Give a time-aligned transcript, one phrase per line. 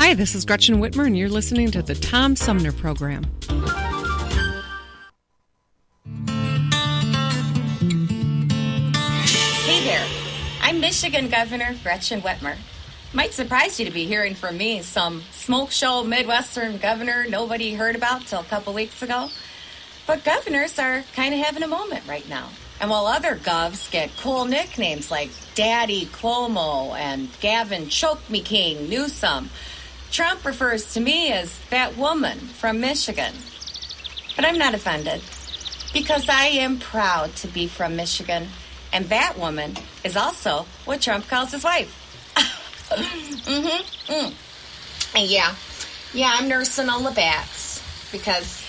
[0.00, 3.24] Hi, this is Gretchen Whitmer, and you're listening to the Tom Sumner Program.
[9.64, 10.06] Hey there.
[10.62, 12.56] I'm Michigan Governor Gretchen Whitmer.
[13.12, 17.96] Might surprise you to be hearing from me, some smoke show Midwestern governor nobody heard
[17.96, 19.28] about till a couple weeks ago.
[20.06, 22.50] But governors are kind of having a moment right now.
[22.80, 28.88] And while other govs get cool nicknames like Daddy Cuomo and Gavin Choke Me King
[28.88, 29.50] Newsom,
[30.10, 33.34] Trump refers to me as that woman from Michigan.
[34.36, 35.22] But I'm not offended
[35.92, 38.48] because I am proud to be from Michigan,
[38.92, 41.92] and that woman is also what Trump calls his wife.
[42.90, 44.12] mm-hmm.
[44.12, 44.34] Mm.
[45.16, 45.54] Yeah,
[46.14, 47.82] yeah, I'm nursing all the bats
[48.12, 48.64] because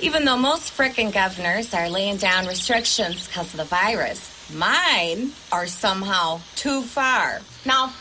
[0.00, 5.66] even though most frickin' governors are laying down restrictions because of the virus, mine are
[5.66, 7.40] somehow too far.
[7.64, 7.92] Now,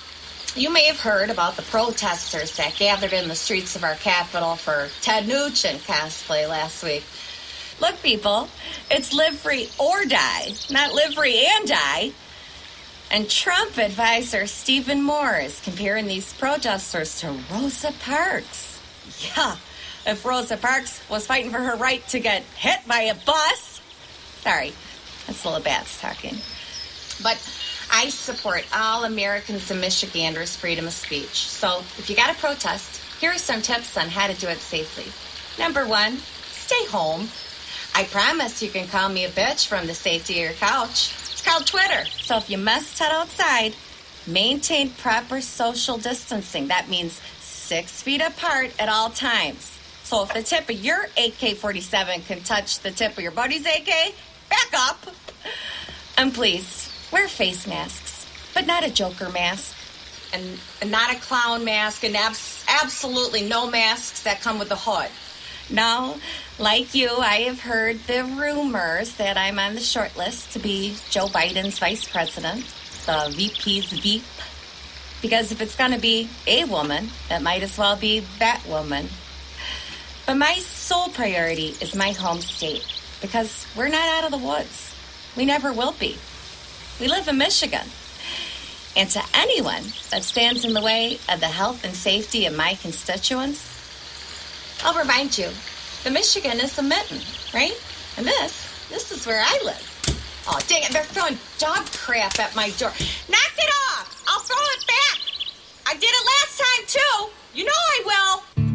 [0.56, 4.56] you may have heard about the protesters that gathered in the streets of our capital
[4.56, 7.04] for Ted Nugent cosplay last week.
[7.82, 8.48] Look, people,
[8.90, 12.12] it's live free or die, not live free and die.
[13.12, 18.82] And Trump advisor Stephen Moore is comparing these protesters to Rosa Parks.
[19.20, 19.58] Yeah,
[20.08, 23.82] if Rosa Parks was fighting for her right to get hit by a bus.
[24.42, 24.74] Sorry,
[25.28, 26.36] that's a little bats talking.
[27.22, 27.38] But
[27.98, 31.48] I support all Americans and Michiganders' freedom of speech.
[31.48, 34.58] So if you got to protest, here are some tips on how to do it
[34.58, 35.06] safely.
[35.58, 36.18] Number one,
[36.52, 37.30] stay home.
[37.96, 41.16] I promise you can call me a bitch from the safety of your couch.
[41.32, 42.04] It's called Twitter.
[42.22, 43.76] So if you must head outside,
[44.28, 46.68] maintain proper social distancing.
[46.68, 49.80] That means six feet apart at all times.
[50.04, 53.66] So if the tip of your AK 47 can touch the tip of your buddy's
[53.66, 54.14] AK,
[54.50, 55.08] back up.
[56.18, 59.76] And please, wear face masks, but not a Joker mask.
[60.34, 64.76] And, and not a clown mask, and abs- absolutely no masks that come with a
[64.76, 65.10] hood.
[65.70, 66.16] Now,
[66.60, 70.96] like you, I have heard the rumors that I'm on the short list to be
[71.10, 72.66] Joe Biden's vice president,
[73.06, 74.24] the VP's VP.
[75.22, 79.08] Because if it's going to be a woman, it might as well be that woman.
[80.26, 82.86] But my sole priority is my home state
[83.22, 84.94] because we're not out of the woods.
[85.36, 86.18] We never will be.
[87.00, 87.88] We live in Michigan.
[88.96, 92.76] And to anyone that stands in the way of the health and safety of my
[92.76, 93.70] constituents,
[94.82, 95.50] I'll remind you,
[96.06, 97.20] the Michigan is a mitten,
[97.54, 97.78] right?
[98.16, 99.92] And this, this is where I live.
[100.48, 102.92] Oh, dang it, they're throwing dog crap at my door.
[103.28, 104.24] Knock it off!
[104.28, 105.20] I'll throw it back!
[105.88, 107.32] I did it last time, too!
[107.54, 108.75] You know I will!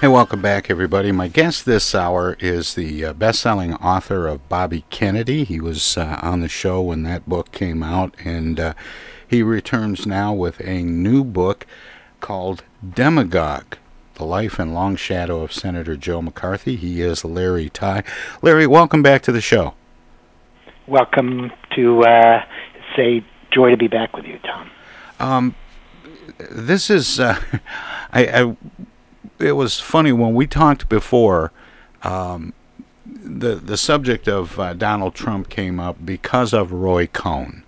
[0.00, 1.12] Hey, welcome back, everybody.
[1.12, 5.44] My guest this hour is the uh, best selling author of Bobby Kennedy.
[5.44, 8.72] He was uh, on the show when that book came out, and uh,
[9.28, 11.66] he returns now with a new book
[12.20, 13.76] called Demagogue
[14.14, 16.76] The Life and Long Shadow of Senator Joe McCarthy.
[16.76, 18.02] He is Larry Tye.
[18.40, 19.74] Larry, welcome back to the show.
[20.86, 22.42] Welcome to uh,
[22.96, 24.70] say joy to be back with you, Tom.
[25.18, 25.54] Um,
[26.50, 27.38] this is, uh,
[28.14, 28.56] I, I
[29.40, 31.52] it was funny when we talked before.
[32.02, 32.52] Um,
[33.06, 37.64] the the subject of uh, Donald Trump came up because of Roy Cohn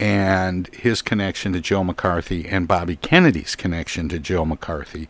[0.00, 5.08] and his connection to Joe McCarthy and Bobby Kennedy's connection to Joe McCarthy,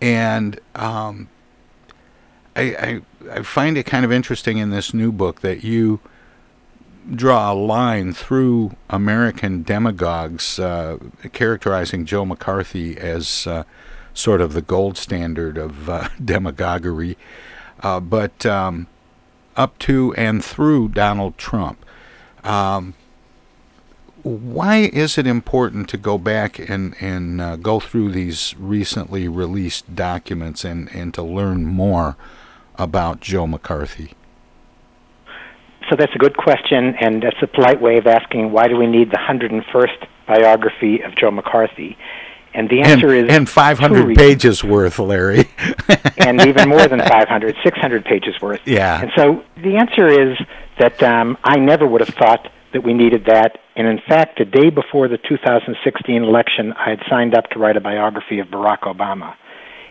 [0.00, 1.28] and um,
[2.56, 6.00] I, I I find it kind of interesting in this new book that you
[7.14, 10.98] draw a line through American demagogues uh,
[11.32, 13.64] characterizing Joe McCarthy as uh,
[14.14, 17.18] sort of the gold standard of uh, demagoguery,
[17.80, 18.86] uh, but um,
[19.56, 21.84] up to and through Donald Trump.
[22.44, 22.94] Um,
[24.22, 29.94] why is it important to go back and, and uh, go through these recently released
[29.94, 32.16] documents and, and to learn more
[32.76, 34.14] about Joe McCarthy?
[35.90, 38.86] So that's a good question, and that's a polite way of asking why do we
[38.86, 41.98] need the 101st biography of Joe McCarthy?
[42.54, 45.48] And the answer and, is and 500 pages worth, Larry.
[46.18, 48.60] and even more than 500, 600 pages worth.
[48.64, 49.02] Yeah.
[49.02, 50.38] And so the answer is
[50.78, 53.58] that um, I never would have thought that we needed that.
[53.74, 57.76] And in fact, the day before the 2016 election, I had signed up to write
[57.76, 59.34] a biography of Barack Obama.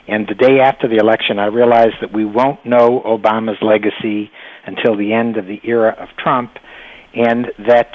[0.07, 4.31] And the day after the election, I realized that we won't know Obama's legacy
[4.65, 6.57] until the end of the era of Trump,
[7.13, 7.91] and that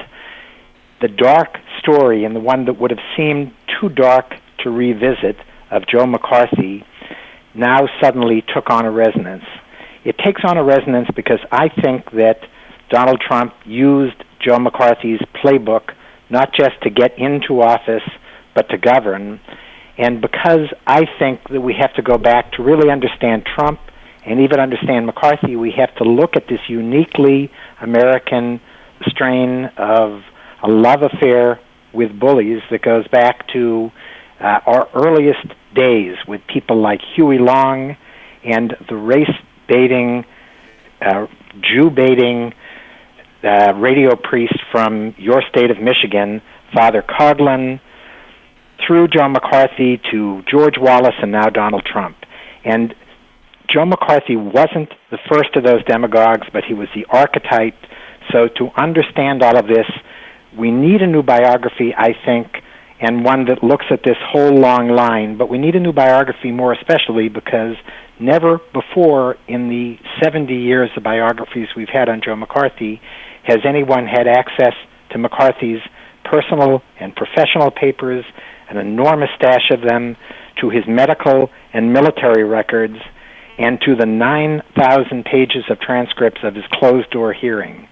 [1.00, 5.36] the dark story and the one that would have seemed too dark to revisit
[5.70, 6.84] of Joe McCarthy
[7.54, 9.44] now suddenly took on a resonance.
[10.04, 12.40] It takes on a resonance because I think that
[12.90, 15.92] Donald Trump used Joe McCarthy's playbook
[16.30, 18.02] not just to get into office,
[18.54, 19.40] but to govern.
[19.96, 23.80] And because I think that we have to go back to really understand Trump
[24.24, 27.50] and even understand McCarthy, we have to look at this uniquely
[27.80, 28.60] American
[29.06, 30.22] strain of
[30.62, 31.60] a love affair
[31.92, 33.90] with bullies that goes back to
[34.40, 37.96] uh, our earliest days with people like Huey Long
[38.44, 39.30] and the race
[39.68, 40.24] baiting,
[41.00, 41.26] uh,
[41.60, 42.54] Jew baiting
[43.42, 46.42] uh, radio priest from your state of Michigan,
[46.74, 47.80] Father Coughlin,
[48.86, 52.16] through John McCarthy to George Wallace and now Donald Trump.
[52.64, 52.94] And
[53.68, 57.76] Joe McCarthy wasn't the first of those demagogues, but he was the archetype.
[58.32, 59.86] So to understand all of this,
[60.56, 62.62] we need a new biography, I think,
[63.00, 65.38] and one that looks at this whole long line.
[65.38, 67.76] But we need a new biography more especially because
[68.18, 73.00] never before in the 70 years of biographies we've had on Joe McCarthy
[73.44, 74.74] has anyone had access
[75.10, 75.80] to McCarthy's
[76.24, 78.24] personal and professional papers,
[78.68, 80.16] an enormous stash of them,
[80.60, 82.96] to his medical and military records,
[83.58, 87.88] and to the 9,000 pages of transcripts of his closed door hearing.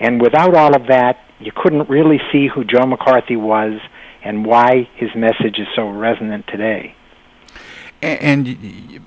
[0.00, 3.80] And without all of that, you couldn't really see who Joe McCarthy was
[4.28, 6.94] and why his message is so resonant today.
[8.02, 9.00] And,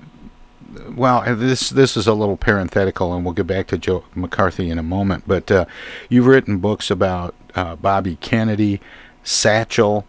[0.96, 4.80] well, this this is a little parenthetical, and we'll get back to Joe McCarthy in
[4.80, 5.22] a moment.
[5.28, 5.66] But uh,
[6.08, 8.80] you've written books about uh, Bobby Kennedy,
[9.22, 10.08] Satchel,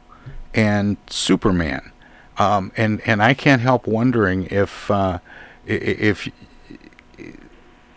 [0.51, 1.91] and Superman,
[2.39, 5.19] um, and and I can't help wondering if uh,
[5.67, 6.27] if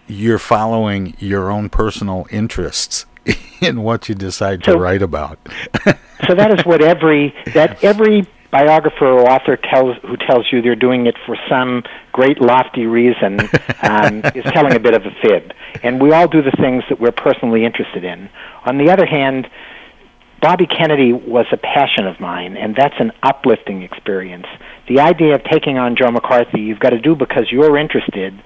[0.06, 3.06] you're following your own personal interests
[3.60, 5.38] in what you decide to write about.
[6.26, 10.76] so that is what every that every biographer or author tells who tells you they're
[10.76, 11.82] doing it for some
[12.12, 13.40] great lofty reason
[13.82, 15.52] um, is telling a bit of a fib.
[15.82, 18.30] And we all do the things that we're personally interested in.
[18.64, 19.48] On the other hand,
[20.40, 24.46] Bobby Kennedy was a passion of mine, and that's an uplifting experience.
[24.88, 28.40] The idea of taking on Joe McCarthy, you've got to do because you're interested,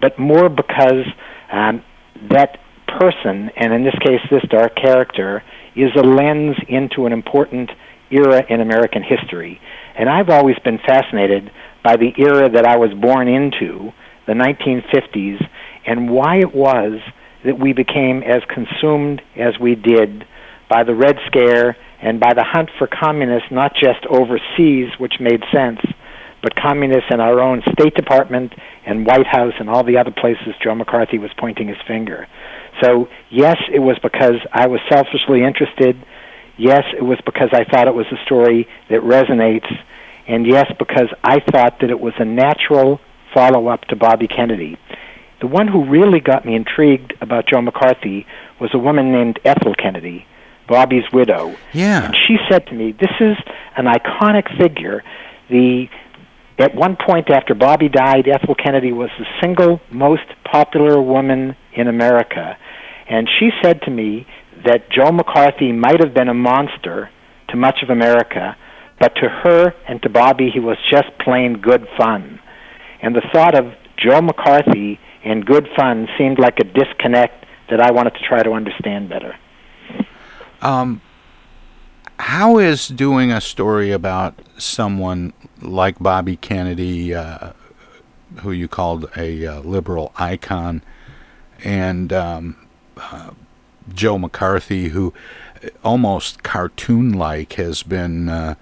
[0.00, 1.04] but more because
[1.52, 1.84] um,
[2.30, 5.42] that person, and in this case, this dark character,
[5.74, 7.70] is a lens into an important
[8.10, 9.60] era in American history.
[9.96, 11.50] And I've always been fascinated
[11.82, 13.92] by the era that I was born into,
[14.26, 15.46] the 1950s,
[15.86, 17.00] and why it was
[17.44, 20.26] that we became as consumed as we did
[20.68, 25.42] by the Red Scare and by the hunt for communists, not just overseas, which made
[25.52, 25.80] sense,
[26.42, 28.52] but communists in our own State Department
[28.84, 32.26] and White House and all the other places Joe McCarthy was pointing his finger.
[32.82, 35.96] So, yes, it was because I was selfishly interested.
[36.58, 39.70] Yes, it was because I thought it was a story that resonates.
[40.26, 43.00] And yes, because I thought that it was a natural
[43.32, 44.78] follow up to Bobby Kennedy.
[45.40, 48.26] The one who really got me intrigued about Joe McCarthy
[48.58, 50.26] was a woman named Ethel Kennedy,
[50.66, 51.54] Bobby's widow.
[51.72, 52.06] Yeah.
[52.06, 53.36] And she said to me, This is
[53.76, 55.04] an iconic figure.
[55.50, 55.88] The
[56.58, 61.88] at one point after Bobby died, Ethel Kennedy was the single most popular woman in
[61.88, 62.56] America.
[63.08, 64.26] And she said to me
[64.64, 67.10] that Joe McCarthy might have been a monster
[67.48, 68.56] to much of America,
[68.98, 72.40] but to her and to Bobby, he was just plain good fun.
[73.02, 77.90] And the thought of Joe McCarthy and good fun seemed like a disconnect that I
[77.90, 79.36] wanted to try to understand better.
[80.62, 81.00] Um,
[82.18, 87.52] how is doing a story about someone like Bobby Kennedy, uh,
[88.40, 90.82] who you called a uh, liberal icon,
[91.64, 92.56] and um,
[92.96, 93.30] uh,
[93.92, 95.12] Joe McCarthy, who
[95.84, 98.54] almost cartoon-like has been uh,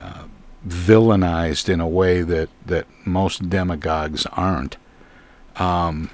[0.00, 0.24] uh,
[0.66, 4.76] villainized in a way that that most demagogues aren't.
[5.56, 6.10] Um,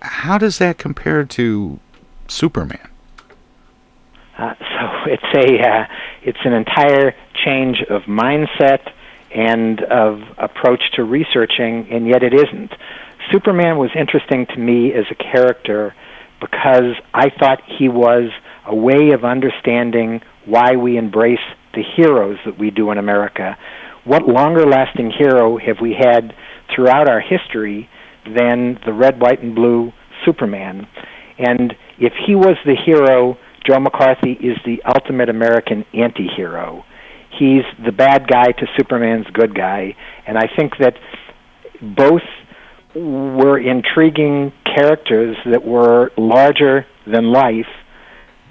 [0.00, 1.78] how does that compare to
[2.28, 2.88] Superman?
[4.38, 5.86] Uh, so it's a uh,
[6.22, 8.92] it's an entire change of mindset
[9.34, 12.72] and of approach to researching, and yet it isn't.
[13.30, 15.94] Superman was interesting to me as a character
[16.40, 18.30] because I thought he was
[18.66, 21.38] a way of understanding why we embrace
[21.74, 23.56] the heroes that we do in America.
[24.04, 26.34] What longer lasting hero have we had
[26.74, 27.88] throughout our history
[28.24, 29.92] than the red, white, and blue
[30.24, 30.88] Superman?
[31.38, 36.84] And if he was the hero, Joe McCarthy is the ultimate American anti hero.
[37.38, 39.96] He's the bad guy to Superman's good guy.
[40.26, 40.94] And I think that
[41.80, 42.22] both
[42.94, 47.66] were intriguing characters that were larger than life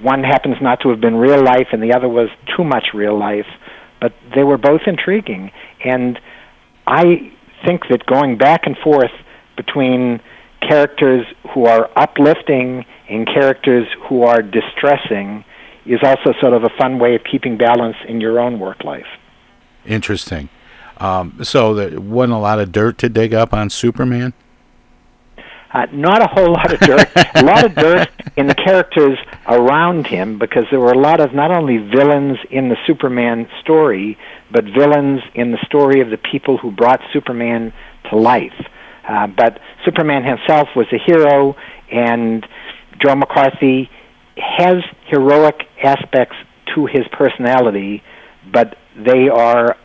[0.01, 3.17] one happens not to have been real life, and the other was too much real
[3.17, 3.45] life.
[4.00, 5.51] But they were both intriguing,
[5.83, 6.19] and
[6.88, 7.31] I
[7.65, 9.12] think that going back and forth
[9.55, 10.19] between
[10.67, 15.43] characters who are uplifting and characters who are distressing
[15.86, 19.05] is also sort of a fun way of keeping balance in your own work life.
[19.86, 20.50] Interesting.
[21.01, 24.34] Um, so there wasn't a lot of dirt to dig up on Superman.
[25.74, 27.10] Uh, not a whole lot of dirt.
[27.36, 29.17] a lot of dirt in the characters
[29.48, 34.15] around him because there were a lot of not only villains in the Superman story,
[34.51, 37.74] but villains in the story of the people who brought Superman
[38.12, 38.53] to life.
[39.08, 41.55] Uh, but Superman himself was a hero,
[41.91, 42.46] and
[43.01, 43.89] Joe McCarthy
[44.38, 46.36] has heroic aspects
[46.75, 48.03] to his personality,
[48.51, 49.77] but they are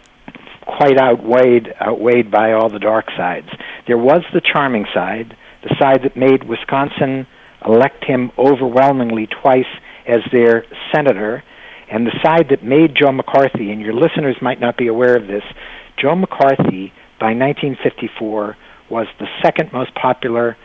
[0.66, 3.48] quite outweighed outweighed by all the dark sides.
[3.86, 7.26] There was the charming side the side that made Wisconsin
[7.66, 9.66] elect him overwhelmingly twice
[10.06, 11.42] as their senator,
[11.90, 15.26] and the side that made Joe McCarthy, and your listeners might not be aware of
[15.26, 15.42] this,
[16.00, 18.56] Joe McCarthy by 1954
[18.90, 20.56] was the second most popular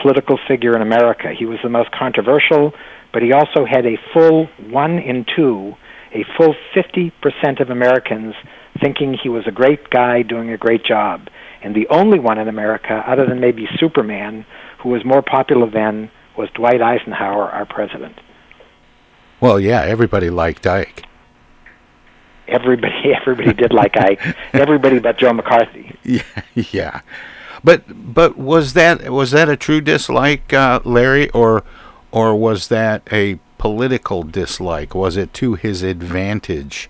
[0.00, 1.28] political figure in America.
[1.36, 2.72] He was the most controversial,
[3.12, 5.74] but he also had a full one in two,
[6.14, 7.12] a full 50%
[7.60, 8.34] of Americans
[8.80, 11.28] thinking he was a great guy doing a great job
[11.62, 14.46] and the only one in America, other than maybe Superman,
[14.82, 18.16] who was more popular then was Dwight Eisenhower, our president.
[19.40, 21.04] Well, yeah, everybody liked Ike.
[22.46, 24.20] Everybody, everybody did like Ike.
[24.52, 25.96] Everybody but Joe McCarthy.
[26.04, 26.22] Yeah,
[26.54, 27.00] yeah.
[27.62, 31.64] But but was that was that a true dislike, uh, Larry, or
[32.12, 34.94] or was that a political dislike?
[34.94, 36.88] Was it to his advantage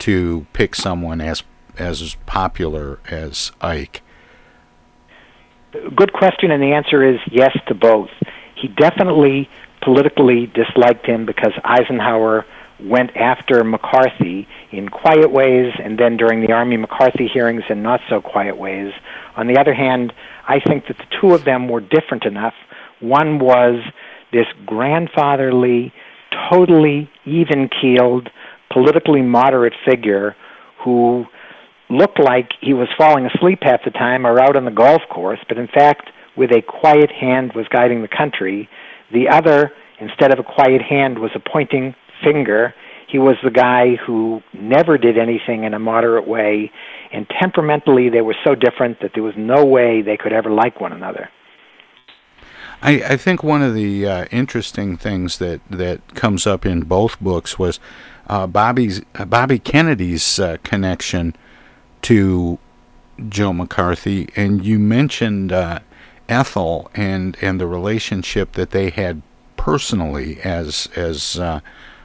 [0.00, 1.42] to pick someone as
[1.78, 4.02] as popular as Ike?
[5.94, 8.08] Good question, and the answer is yes to both.
[8.54, 9.48] He definitely
[9.82, 12.46] politically disliked him because Eisenhower
[12.80, 18.00] went after McCarthy in quiet ways and then during the Army McCarthy hearings in not
[18.08, 18.92] so quiet ways.
[19.36, 20.12] On the other hand,
[20.48, 22.54] I think that the two of them were different enough.
[23.00, 23.82] One was
[24.32, 25.92] this grandfatherly,
[26.50, 28.30] totally even keeled,
[28.76, 30.36] politically moderate figure
[30.84, 31.24] who
[31.88, 35.38] looked like he was falling asleep half the time or out on the golf course,
[35.48, 38.68] but in fact, with a quiet hand, was guiding the country.
[39.14, 42.74] The other, instead of a quiet hand, was a pointing finger.
[43.08, 46.70] He was the guy who never did anything in a moderate way,
[47.12, 50.82] and temperamentally, they were so different that there was no way they could ever like
[50.82, 51.30] one another.
[52.82, 57.18] I, I think one of the uh, interesting things that, that comes up in both
[57.20, 57.80] books was
[58.28, 61.34] uh, Bobby's uh, Bobby Kennedy's uh, connection
[62.02, 62.58] to
[63.28, 65.80] Joe McCarthy, and you mentioned uh,
[66.28, 69.22] Ethel and and the relationship that they had
[69.56, 71.60] personally as as uh,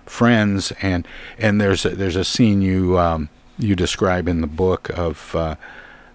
[0.05, 4.89] friends, and and there's a, there's a scene you um, you describe in the book
[4.89, 5.55] of uh,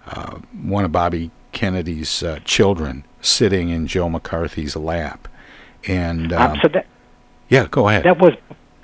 [0.07, 5.27] uh one of Bobby Kennedy's uh, children sitting in Joe McCarthy's lap,
[5.87, 6.85] and um, so that,
[7.49, 8.03] yeah, go ahead.
[8.03, 8.33] That was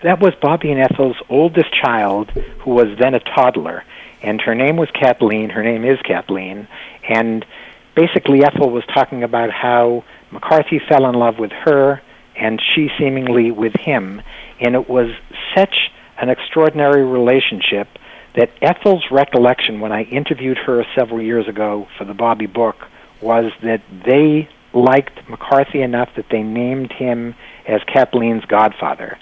[0.03, 3.83] that was Bobby and Ethel's oldest child, who was then a toddler
[4.23, 5.49] and her name was Kathleen.
[5.49, 6.67] Her name is Kathleen,
[7.07, 7.45] and
[7.93, 12.01] basically Ethel was talking about how McCarthy fell in love with her,
[12.35, 14.21] and she seemingly with him,
[14.59, 15.11] and it was
[15.53, 17.87] such an extraordinary relationship
[18.35, 22.87] that Ethel's recollection when I interviewed her several years ago for the Bobby book
[23.21, 27.35] was that they liked McCarthy enough that they named him
[27.67, 29.19] as Kaplan's godfather.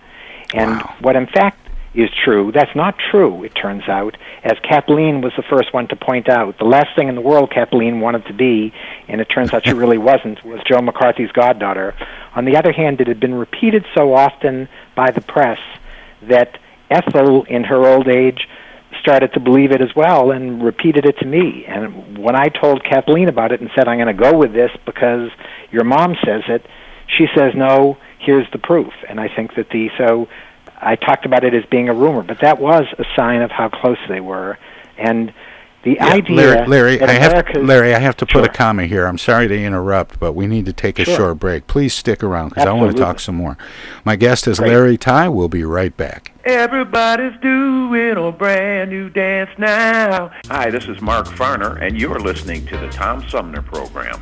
[0.54, 0.96] And Wow.
[1.00, 1.58] what in fact
[1.94, 5.96] is true, that's not true, it turns out, as Kathleen was the first one to
[5.98, 6.58] point out.
[6.58, 8.74] The last thing in the world Kathleen wanted to be,
[9.10, 11.94] and it turns out she really wasn't, was Joe McCarthy's goddaughter.
[12.34, 15.60] On the other hand, it had been repeated so often by the press
[16.22, 16.58] that
[16.90, 18.48] Ethel, in her old age,
[19.02, 21.66] started to believe it as well and repeated it to me.
[21.66, 24.72] And when I told Kathleen about it and said, I'm going to go with this
[24.86, 25.30] because
[25.72, 26.66] your mom says it,
[27.08, 28.94] she says, no, here's the proof.
[29.10, 30.28] And I think that the, so
[30.80, 33.70] I talked about it as being a rumor, but that was a sign of how
[33.70, 34.58] close they were.
[34.98, 35.34] And
[35.84, 38.50] the Yeah, idea Larry, Larry, that I have, America's- Larry, I have to put a
[38.50, 39.08] comma here.
[39.08, 41.16] I'm sorry to interrupt, but we need to take a Sure.
[41.16, 41.66] short break.
[41.66, 43.58] Please stick around because I want to talk some more.
[44.06, 44.70] My guest is Great.
[44.74, 45.28] Larry Tye.
[45.28, 46.34] We'll be right back.
[46.46, 50.30] Everybody's doing a brand new dance now.
[50.52, 54.22] Hi, this is Mark Farner, and you're listening to the Tom Sumner Program.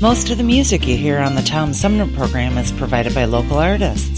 [0.00, 3.58] Most of the music you hear on the Tom Sumner program is provided by local
[3.58, 4.17] artists.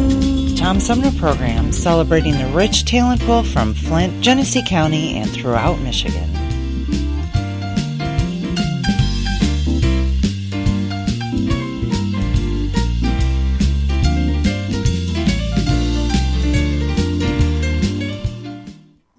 [0.61, 6.29] Tom Sumner program celebrating the rich talent pool from Flint, Genesee County, and throughout Michigan.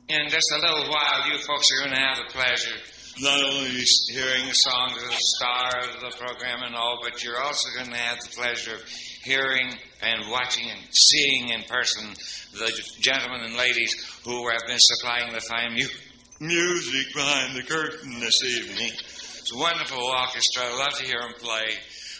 [0.08, 2.78] In just a little while, you folks are going to have the pleasure
[3.20, 3.68] not only
[4.10, 7.90] hearing the songs of the star of the program and all, but you're also going
[7.90, 8.82] to have the pleasure of
[9.22, 9.68] hearing
[10.02, 12.08] and watching and seeing in person
[12.54, 13.94] the gentlemen and ladies
[14.24, 18.90] who have been supplying the fine mu- music behind the curtain this evening.
[18.90, 20.62] It's a wonderful orchestra.
[20.64, 21.74] I love to hear them play.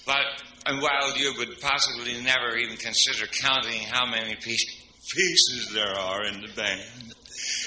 [0.07, 0.25] But
[0.67, 4.81] and while you would possibly never even consider counting how many piece-
[5.13, 7.15] pieces there are in the band,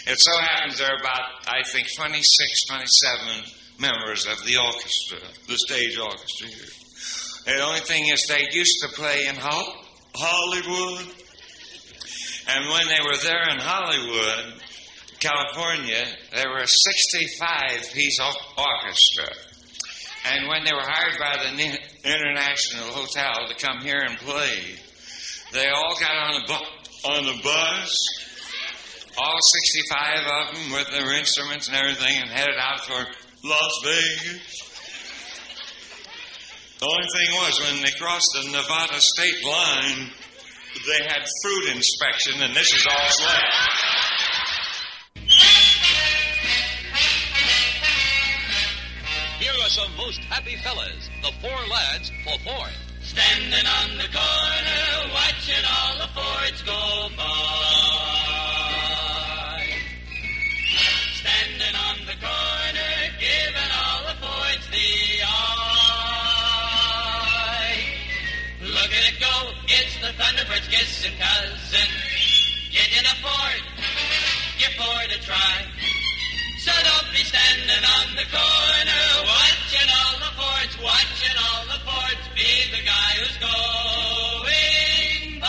[0.07, 3.43] it so happens there are about, I think, 26, 27
[3.79, 7.55] members of the orchestra, the stage orchestra here.
[7.57, 9.75] The only thing is they used to play in Hol-
[10.15, 11.07] Hollywood.
[12.47, 14.61] And when they were there in Hollywood,
[15.19, 19.29] California, there were a 65 piece orchestra.
[20.27, 24.75] And when they were hired by the International Hotel to come here and play,
[25.53, 28.07] they all got on the, bu- on the bus,
[29.17, 33.05] all 65 of them with their instruments and everything, and headed out for
[33.43, 34.65] Las Vegas.
[36.79, 40.11] The only thing was, when they crossed the Nevada state line,
[40.85, 43.95] they had fruit inspection, and this is all left.
[49.39, 52.73] Here are some most happy fellas, the four lads for Ford.
[53.01, 58.14] Standing on the corner, watching all the Fords go by.
[70.05, 70.69] the Thunderbirds,
[71.17, 71.89] cousin.
[72.69, 73.61] You didn't afford,
[75.25, 75.65] try.
[76.59, 80.29] So don't be standing on the corner, watching all the
[80.83, 81.79] watching all the
[82.35, 85.47] Be the guy who's going by.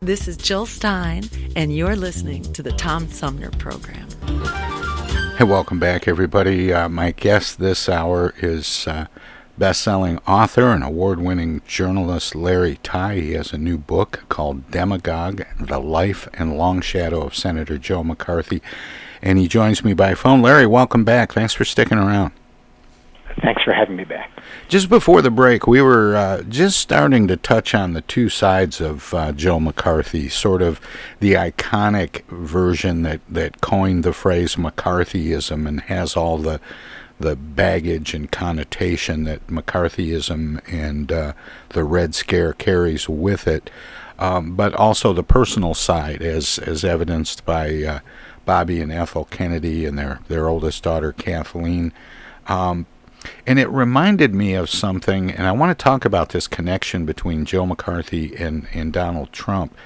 [0.00, 1.24] This is Jill Stein,
[1.56, 4.06] and you're listening to the Tom Sumner Program.
[5.36, 6.72] Hey, welcome back, everybody.
[6.72, 9.06] Uh, my guest this hour is uh,
[9.58, 13.16] best selling author and award winning journalist Larry Tye.
[13.16, 18.04] He has a new book called Demagogue The Life and Long Shadow of Senator Joe
[18.04, 18.62] McCarthy.
[19.22, 20.42] And he joins me by phone.
[20.42, 21.32] Larry, welcome back.
[21.32, 22.32] Thanks for sticking around.
[23.42, 24.30] Thanks for having me back.
[24.68, 28.80] Just before the break, we were uh, just starting to touch on the two sides
[28.80, 30.80] of uh, Joe McCarthy, sort of
[31.20, 36.60] the iconic version that, that coined the phrase McCarthyism and has all the
[37.18, 41.32] the baggage and connotation that McCarthyism and uh,
[41.70, 43.70] the Red Scare carries with it,
[44.18, 47.98] um, but also the personal side, as as evidenced by uh,
[48.44, 51.92] Bobby and Ethel Kennedy and their their oldest daughter Kathleen.
[52.46, 52.86] Um,
[53.46, 57.44] and it reminded me of something, and I want to talk about this connection between
[57.44, 59.76] Joe McCarthy and, and Donald Trump.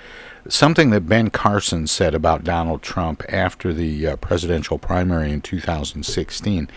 [0.48, 6.68] Something that Ben Carson said about Donald Trump after the uh, presidential primary in 2016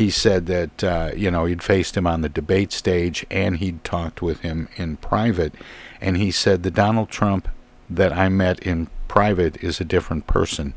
[0.00, 3.84] he said that uh, you know he'd faced him on the debate stage and he'd
[3.84, 5.54] talked with him in private,
[6.00, 7.46] and he said the Donald Trump
[7.90, 10.72] that I met in private is a different person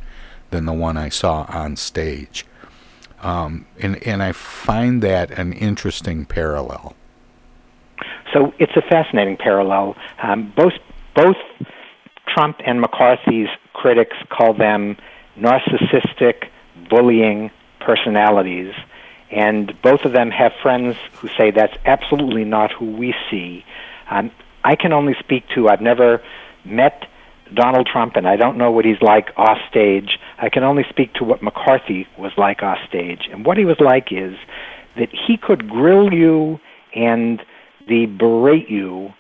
[0.50, 2.46] than the one I saw on stage,
[3.22, 6.94] um, and and I find that an interesting parallel.
[8.34, 9.96] So it's a fascinating parallel.
[10.22, 10.74] Um, both
[11.16, 11.38] both
[12.28, 14.98] Trump and McCarthy's critics call them
[15.38, 16.50] narcissistic,
[16.90, 18.74] bullying personalities
[19.34, 23.66] and both of them have friends who say that's absolutely not who we see.
[24.10, 24.32] Um,
[24.64, 26.22] I can only speak to, I've never
[26.64, 27.08] met
[27.54, 30.20] Donald Trump, and I don't know what he's like off stage.
[30.38, 33.28] I can only speak to what McCarthy was like off stage.
[33.32, 34.36] And what he was like is
[34.98, 36.60] that he could grill you
[36.96, 37.42] and
[37.88, 39.14] the berate you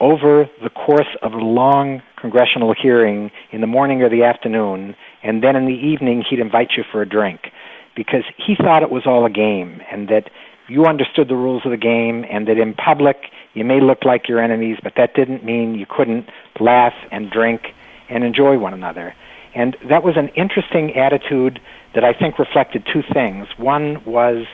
[0.00, 5.42] over the course of a long congressional hearing in the morning or the afternoon, and
[5.42, 7.52] then in the evening he'd invite you for a drink
[7.94, 10.30] because he thought it was all a game and that
[10.68, 14.28] you understood the rules of the game and that in public you may look like
[14.28, 16.28] your enemies, but that didn't mean you couldn't
[16.58, 17.74] laugh and drink
[18.08, 19.14] and enjoy one another.
[19.54, 21.60] And that was an interesting attitude
[21.94, 23.46] that I think reflected two things.
[23.56, 24.46] One was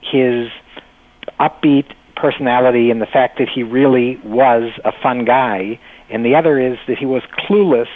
[0.00, 0.50] his
[1.40, 6.60] upbeat personality and the fact that he really was a fun guy, and the other
[6.60, 7.88] is that he was clueless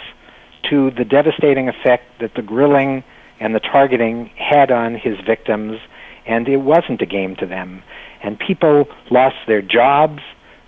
[0.69, 3.03] to the devastating effect that the grilling
[3.41, 5.79] and the targeting had on his victims,
[6.27, 7.83] and it wasn't a game to them.
[8.21, 10.21] And people lost their jobs,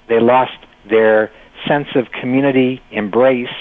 [0.09, 0.57] they lost
[0.89, 1.31] their
[1.67, 3.55] sense of community embrace,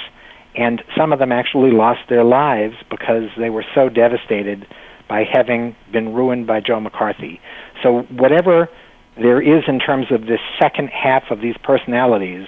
[0.54, 4.66] and some of them actually lost their lives because they were so devastated
[5.08, 7.38] by having been ruined by Joe McCarthy.
[7.82, 8.70] So, whatever
[9.16, 12.46] there is in terms of this second half of these personalities,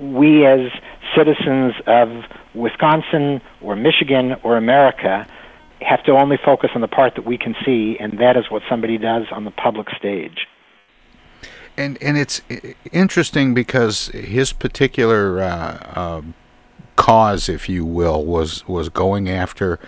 [0.00, 0.70] we as
[1.14, 5.26] citizens of Wisconsin or Michigan or America
[5.80, 8.62] have to only focus on the part that we can see, and that is what
[8.68, 10.46] somebody does on the public stage.
[11.76, 12.40] And and it's
[12.90, 16.22] interesting because his particular uh, uh,
[16.96, 19.78] cause, if you will, was was going after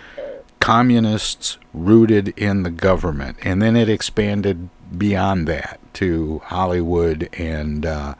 [0.59, 8.13] communists rooted in the government, and then it expanded beyond that to Hollywood and uh,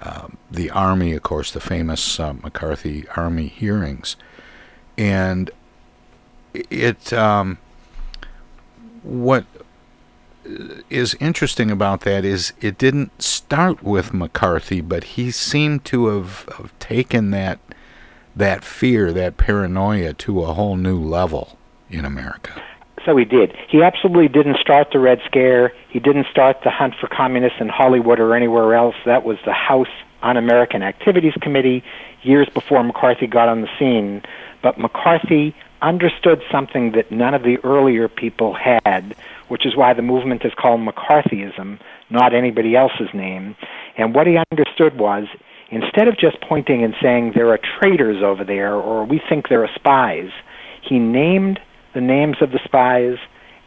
[0.00, 4.16] uh the army, of course, the famous uh, McCarthy Army hearings,
[4.98, 5.50] and
[6.54, 7.58] it um,
[9.02, 9.44] what
[10.90, 16.48] is interesting about that is it didn't start with McCarthy, but he seemed to have,
[16.56, 17.58] have taken that
[18.36, 21.58] that fear, that paranoia, to a whole new level
[21.90, 22.62] in America.
[23.04, 23.52] So he did.
[23.68, 25.72] He absolutely didn't start the Red Scare.
[25.88, 28.94] He didn't start the hunt for communists in Hollywood or anywhere else.
[29.06, 29.88] That was the House
[30.22, 31.82] Un-American Activities Committee
[32.22, 34.22] years before McCarthy got on the scene.
[34.62, 39.14] But McCarthy understood something that none of the earlier people had,
[39.48, 41.78] which is why the movement is called McCarthyism,
[42.10, 43.56] not anybody else's name.
[43.96, 45.26] And what he understood was
[45.70, 49.64] instead of just pointing and saying there are traitors over there or we think there
[49.64, 50.30] are spies,
[50.82, 51.60] he named
[51.94, 53.18] the names of the spies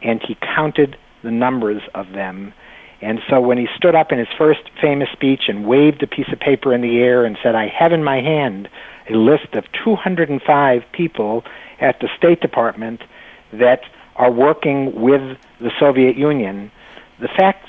[0.02, 2.52] and he counted the numbers of them.
[3.00, 6.28] And so when he stood up in his first famous speech and waved a piece
[6.32, 8.68] of paper in the air and said, I have in my hand
[9.08, 11.44] a list of 205 people
[11.80, 13.02] at the State Department
[13.52, 13.82] that
[14.16, 16.70] are working with the Soviet Union.
[17.20, 17.66] The fact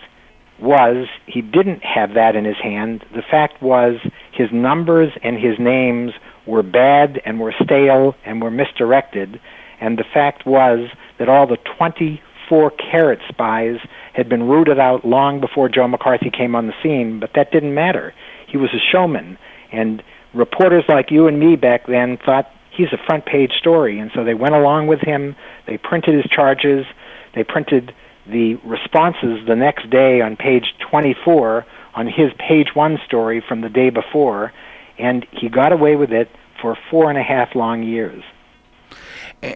[0.59, 3.05] was he didn't have that in his hand.
[3.13, 3.99] The fact was
[4.31, 6.13] his numbers and his names
[6.45, 9.39] were bad and were stale and were misdirected.
[9.79, 13.79] And the fact was that all the 24 carat spies
[14.13, 17.73] had been rooted out long before Joe McCarthy came on the scene, but that didn't
[17.73, 18.13] matter.
[18.47, 19.37] He was a showman.
[19.71, 24.11] And reporters like you and me back then thought he's a front page story, and
[24.13, 25.35] so they went along with him.
[25.67, 26.85] They printed his charges.
[27.35, 27.93] They printed
[28.25, 31.65] the responses the next day on page 24
[31.95, 34.51] on his page one story from the day before,
[34.97, 36.29] and he got away with it
[36.61, 38.23] for four and a half long years.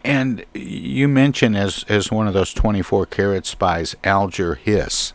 [0.04, 5.13] And you mentioned as as one of those 24 carat spies, Alger Hiss.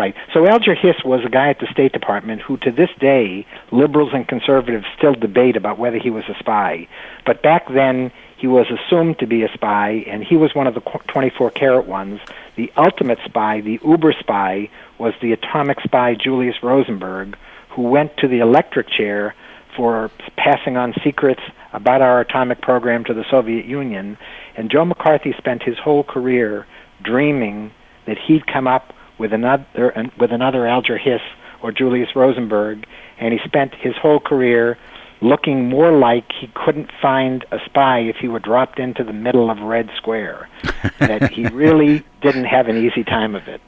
[0.00, 0.14] Right.
[0.32, 4.14] So Alger Hiss was a guy at the State Department who, to this day, liberals
[4.14, 6.88] and conservatives still debate about whether he was a spy.
[7.26, 10.72] But back then, he was assumed to be a spy, and he was one of
[10.72, 12.18] the 24 karat ones.
[12.56, 17.36] The ultimate spy, the uber spy, was the atomic spy Julius Rosenberg,
[17.68, 19.34] who went to the electric chair
[19.76, 21.42] for passing on secrets
[21.74, 24.16] about our atomic program to the Soviet Union.
[24.56, 26.66] And Joe McCarthy spent his whole career
[27.02, 27.70] dreaming
[28.06, 31.20] that he'd come up with another with another Alger Hiss
[31.62, 32.86] or Julius Rosenberg,
[33.18, 34.78] and he spent his whole career
[35.20, 39.50] looking more like he couldn't find a spy if he were dropped into the middle
[39.50, 40.48] of Red Square.
[40.98, 43.60] that he really didn't have an easy time of it.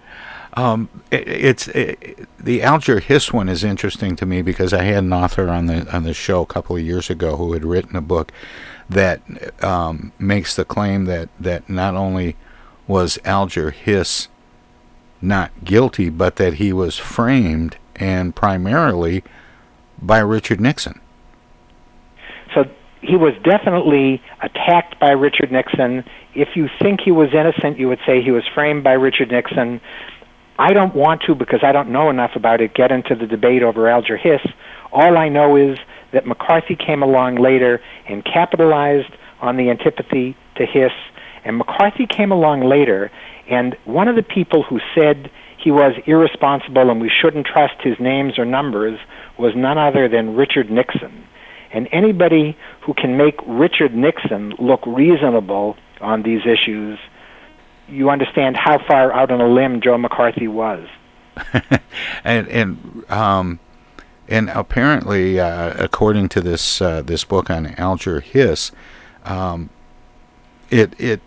[0.55, 5.05] Um, it, it's it, the Alger Hiss one is interesting to me because I had
[5.05, 7.95] an author on the on the show a couple of years ago who had written
[7.95, 8.33] a book
[8.89, 9.21] that
[9.63, 12.37] um, makes the claim that that not only
[12.87, 14.29] was Alger Hiss
[15.23, 19.23] not guilty, but that he was framed and primarily
[20.01, 21.01] by Richard Nixon.
[22.55, 22.65] So
[23.01, 26.05] he was definitely attacked by Richard Nixon.
[26.35, 29.81] If you think he was innocent, you would say he was framed by Richard Nixon.
[30.59, 33.63] I don't want to, because I don't know enough about it, get into the debate
[33.63, 34.43] over Alger Hiss.
[34.93, 35.79] All I know is
[36.13, 40.93] that McCarthy came along later and capitalized on the antipathy to Hiss,
[41.45, 43.11] and McCarthy came along later
[43.53, 48.01] and one of the people who said he was irresponsible and we shouldn't trust his
[48.01, 48.99] names or numbers
[49.39, 51.27] was none other than Richard Nixon.
[51.71, 56.99] And anybody who can make Richard Nixon look reasonable on these issues,
[57.89, 60.89] you understand how far out on a limb Joe McCarthy was.
[62.25, 63.61] and and um,
[64.29, 68.73] and apparently, uh, according to this uh, this book on Alger Hiss,
[69.25, 69.69] um,
[70.71, 71.21] it it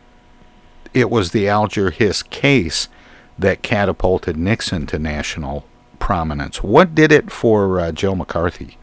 [0.96, 2.88] it was the Alger Hiss case
[3.38, 5.66] that catapulted Nixon to national
[6.00, 6.64] prominence.
[6.64, 8.78] What did it for uh, Joe McCarthy?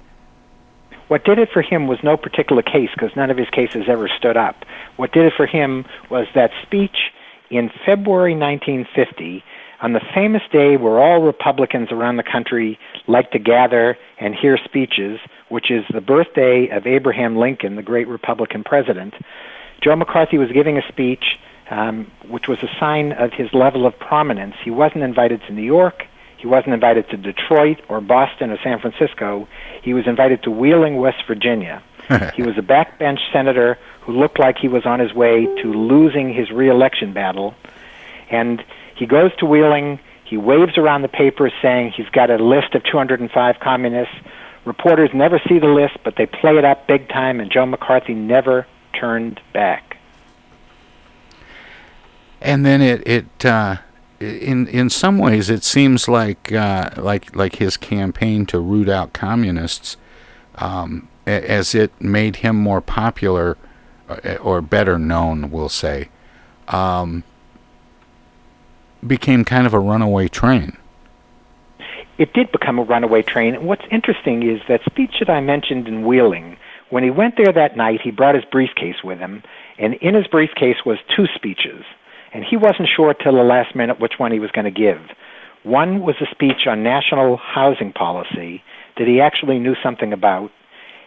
[1.09, 4.09] What did it for him was no particular case because none of his cases ever
[4.09, 4.65] stood up.
[4.97, 7.13] What did it for him was that speech
[7.51, 9.43] in February 1950
[9.81, 14.59] on the famous day where all Republicans around the country like to gather and hear
[14.65, 19.15] speeches, which is the birthday of Abraham Lincoln, the great Republican president.
[19.83, 21.25] Joe McCarthy was giving a speech
[21.73, 24.55] um, which was a sign of his level of prominence.
[24.63, 26.05] He wasn't invited to New York.
[26.37, 29.49] He wasn't invited to Detroit or Boston or San Francisco.
[29.83, 31.83] He was invited to Wheeling, West Virginia.
[32.35, 36.35] he was a backbench senator who looked like he was on his way to losing
[36.35, 37.55] his reelection battle.
[38.29, 38.63] And
[38.95, 39.99] he goes to Wheeling.
[40.25, 44.15] He waves around the papers saying he's got a list of 205 communists.
[44.67, 48.13] Reporters never see the list, but they play it up big time, and Joe McCarthy
[48.13, 49.93] never turned back
[52.43, 53.77] and then it it uh,
[54.21, 59.13] in in some ways it seems like uh, like like his campaign to root out
[59.13, 59.97] communists
[60.57, 63.57] um, as it made him more popular
[64.09, 66.09] uh, or better known we'll say
[66.69, 67.25] um,
[69.07, 70.77] became kind of a runaway train.
[72.19, 73.55] It did become a runaway train.
[73.55, 76.57] And what's interesting is that speech that I mentioned in Wheeling
[76.91, 79.43] when he went there that night he brought his briefcase with him.
[79.79, 81.85] And in his briefcase was two speeches
[82.33, 85.01] and he wasn't sure till the last minute which one he was going to give.
[85.65, 88.63] One was a speech on national housing policy
[88.99, 90.51] that he actually knew something about.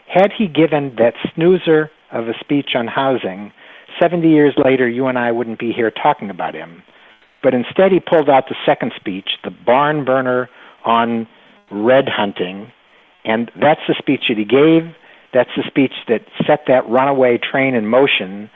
[0.07, 3.51] Had he given that snoozer of a speech on housing,
[3.99, 6.83] 70 years later, you and I wouldn't be here talking about him.
[7.43, 10.49] But instead, he pulled out the second speech, the barn burner
[10.83, 11.27] on
[11.71, 12.71] red hunting,
[13.23, 14.95] and that's the speech that he gave.
[15.33, 18.49] That's the speech that set that runaway train in motion.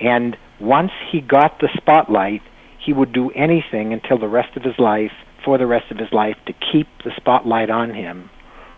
[0.00, 2.42] And once he got the spotlight,
[2.78, 5.12] he would do anything until the rest of his life,
[5.44, 8.30] for the rest of his life, to keep the spotlight on him,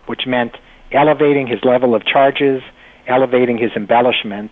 [0.07, 0.57] which meant
[0.91, 2.61] elevating his level of charges,
[3.07, 4.51] elevating his embellishment,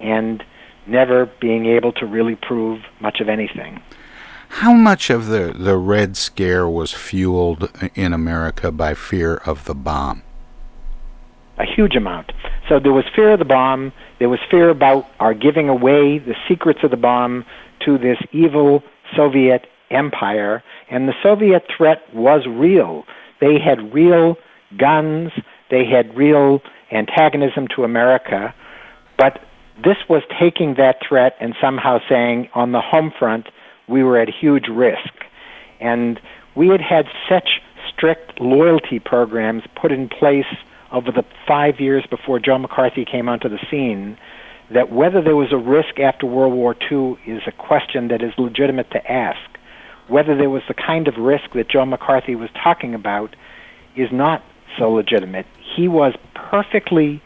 [0.00, 0.42] and
[0.86, 3.80] never being able to really prove much of anything.
[4.48, 9.74] How much of the, the Red Scare was fueled in America by fear of the
[9.74, 10.22] bomb?
[11.58, 12.32] A huge amount.
[12.68, 13.92] So there was fear of the bomb.
[14.18, 17.44] There was fear about our giving away the secrets of the bomb
[17.84, 18.82] to this evil
[19.16, 20.62] Soviet empire.
[20.90, 23.04] And the Soviet threat was real.
[23.40, 24.36] They had real
[24.78, 25.30] guns.
[25.70, 26.60] They had real
[26.92, 28.54] antagonism to America,
[29.18, 29.40] but
[29.84, 33.48] this was taking that threat and somehow saying on the home front
[33.88, 35.12] we were at huge risk.
[35.80, 36.20] And
[36.54, 37.60] we had had such
[37.92, 40.46] strict loyalty programs put in place
[40.94, 44.16] over the five years before Joe McCarthy came onto the scene
[44.70, 48.32] that whether there was a risk after World War II is a question that is
[48.38, 49.40] legitimate to ask.
[50.06, 53.34] Whether there was the kind of risk that Joe McCarthy was talking about
[53.96, 54.42] is not
[54.78, 55.46] so legitimate.
[55.76, 57.20] He was perfectly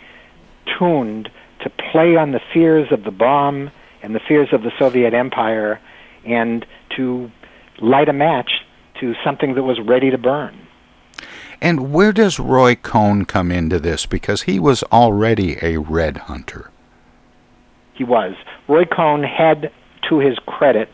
[0.79, 3.71] tuned to play on the fears of the bomb
[4.03, 5.79] and the fears of the Soviet Empire
[6.25, 6.65] and
[6.97, 7.31] to
[7.81, 8.65] light a match
[9.01, 10.68] to something that was ready to burn.
[11.61, 14.07] And where does Roy Cohn come into this?
[14.07, 16.71] Because he was already a red hunter.
[17.95, 18.35] He was.
[18.69, 19.73] Roy Cohn had,
[20.09, 20.89] to his credit,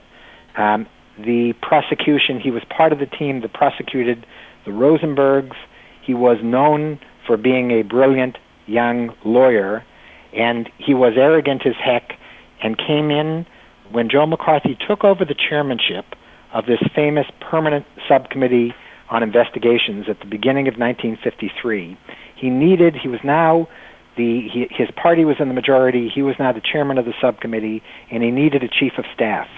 [0.57, 0.87] um,
[1.19, 2.41] the prosecution.
[2.41, 4.27] He was part of the team that prosecuted
[4.65, 5.57] the Rosenbergs.
[6.03, 9.85] He was known for being a brilliant young lawyer,
[10.33, 12.19] and he was arrogant as heck
[12.63, 13.47] and came in
[13.93, 16.07] when Joe McCarthy took over the chairmanship
[16.55, 18.75] of this famous permanent subcommittee
[19.11, 21.99] on investigations at the beginning of 1953.
[22.37, 23.69] He needed, he was now
[24.17, 26.09] the he, his party was in the majority.
[26.09, 29.49] He was now the chairman of the subcommittee, and he needed a chief of staff.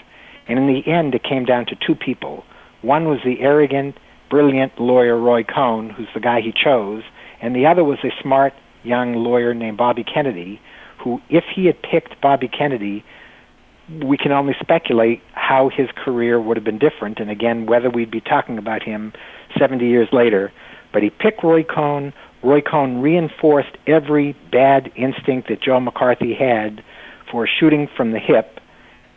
[0.48, 2.44] And in the end, it came down to two people.
[2.82, 3.98] One was the arrogant,
[4.30, 7.02] brilliant lawyer Roy Cohn, who's the guy he chose,
[7.40, 10.60] and the other was a smart young lawyer named Bobby Kennedy,
[11.02, 13.04] who, if he had picked Bobby Kennedy,
[13.88, 18.10] we can only speculate how his career would have been different, and again, whether we'd
[18.10, 19.12] be talking about him
[19.58, 20.52] 70 years later.
[20.92, 22.12] But he picked Roy Cohn.
[22.42, 26.82] Roy Cohn reinforced every bad instinct that Joe McCarthy had
[27.30, 28.60] for shooting from the hip,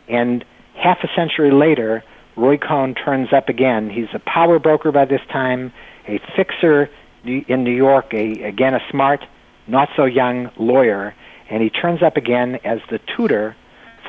[0.08, 2.04] and half a century later,
[2.36, 3.90] Roy Cohn turns up again.
[3.90, 5.72] He's a power broker by this time,
[6.08, 6.90] a fixer
[7.24, 9.24] in New York, a, again a smart,
[9.66, 11.14] not so young lawyer,
[11.48, 13.56] and he turns up again as the tutor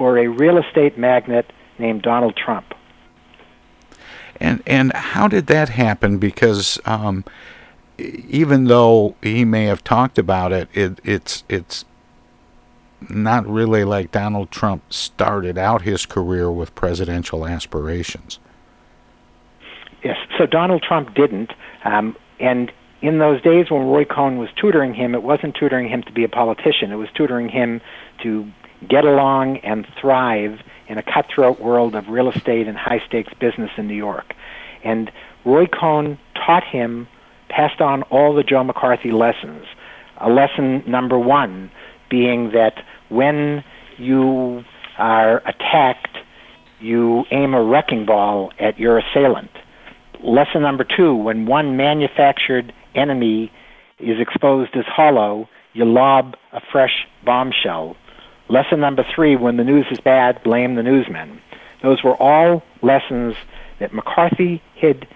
[0.02, 1.46] for a real estate magnate
[1.78, 2.74] named Donald Trump.
[4.40, 6.18] And and how did that happen?
[6.18, 7.24] Because um,
[8.00, 11.86] even though he may have talked about it, it it's it's
[13.12, 18.40] not really like Donald Trump started out his career with presidential aspirations.
[20.04, 21.54] Yes, so Donald Trump didn't,
[21.86, 22.72] um, and
[23.04, 26.24] in those days when Roy Cohn was tutoring him, it wasn't tutoring him to be
[26.24, 26.92] a politician.
[26.92, 27.82] It was tutoring him
[28.24, 28.52] to
[28.88, 33.72] get along and thrive in a cutthroat world of real estate and high stakes business
[33.78, 34.34] in New York.
[34.84, 35.12] And
[35.46, 37.08] Roy Cohn taught him,
[37.50, 39.66] passed on all the Joe McCarthy lessons.
[40.18, 41.72] A lesson number one
[42.10, 43.64] being that when
[43.98, 44.64] you
[44.98, 46.18] are attacked,
[46.80, 49.52] you aim a wrecking ball at your assailant.
[50.24, 53.52] Lesson number two when one manufactured enemy
[54.00, 57.96] is exposed as hollow, you lob a fresh bombshell.
[58.52, 61.42] Lesson number three when the news is bad, blame the newsmen.
[61.82, 63.36] Those were all lessons
[63.80, 65.08] that McCarthy had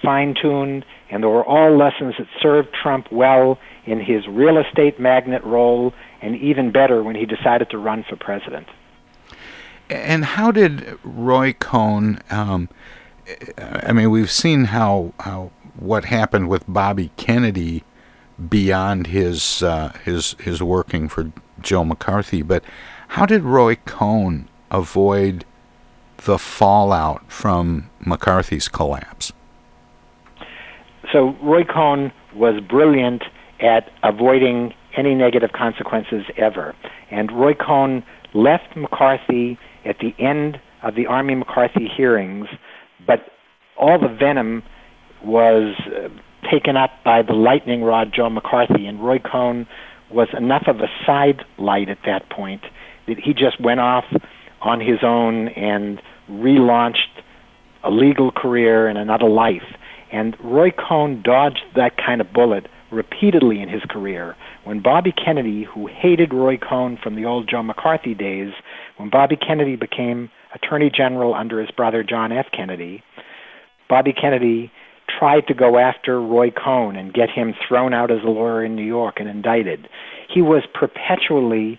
[0.00, 5.00] fine tuned, and they were all lessons that served Trump well in his real estate
[5.00, 8.68] magnet role, and even better when he decided to run for president.
[9.90, 12.20] And how did Roy Cohn?
[12.30, 12.68] Um,
[13.58, 17.82] I mean, we've seen how how what happened with Bobby Kennedy
[18.48, 22.64] beyond his uh, his his working for Joe McCarthy, but
[23.08, 25.44] how did Roy Cohn avoid
[26.24, 29.32] the fallout from McCarthy's collapse?
[31.12, 33.22] So Roy Cohn was brilliant
[33.60, 36.74] at avoiding any negative consequences ever.
[37.10, 42.46] And Roy Cohn left McCarthy at the end of the Army McCarthy hearings,
[43.06, 43.30] but
[43.76, 44.62] all the venom
[45.24, 46.08] was uh,
[46.50, 49.66] taken up by the lightning rod Joe McCarthy, and Roy Cohn
[50.10, 52.62] was enough of a side light at that point
[53.06, 54.04] that he just went off
[54.60, 57.22] on his own and relaunched
[57.82, 59.76] a legal career and another life.
[60.10, 64.36] And Roy Cohn dodged that kind of bullet repeatedly in his career.
[64.62, 68.52] When Bobby Kennedy, who hated Roy Cohn from the old Joe McCarthy days,
[68.96, 72.46] when Bobby Kennedy became Attorney General under his brother John F.
[72.56, 73.02] Kennedy,
[73.88, 74.70] Bobby Kennedy
[75.18, 78.74] tried to go after Roy Cohn and get him thrown out as a lawyer in
[78.74, 79.88] New York and indicted.
[80.32, 81.78] He was perpetually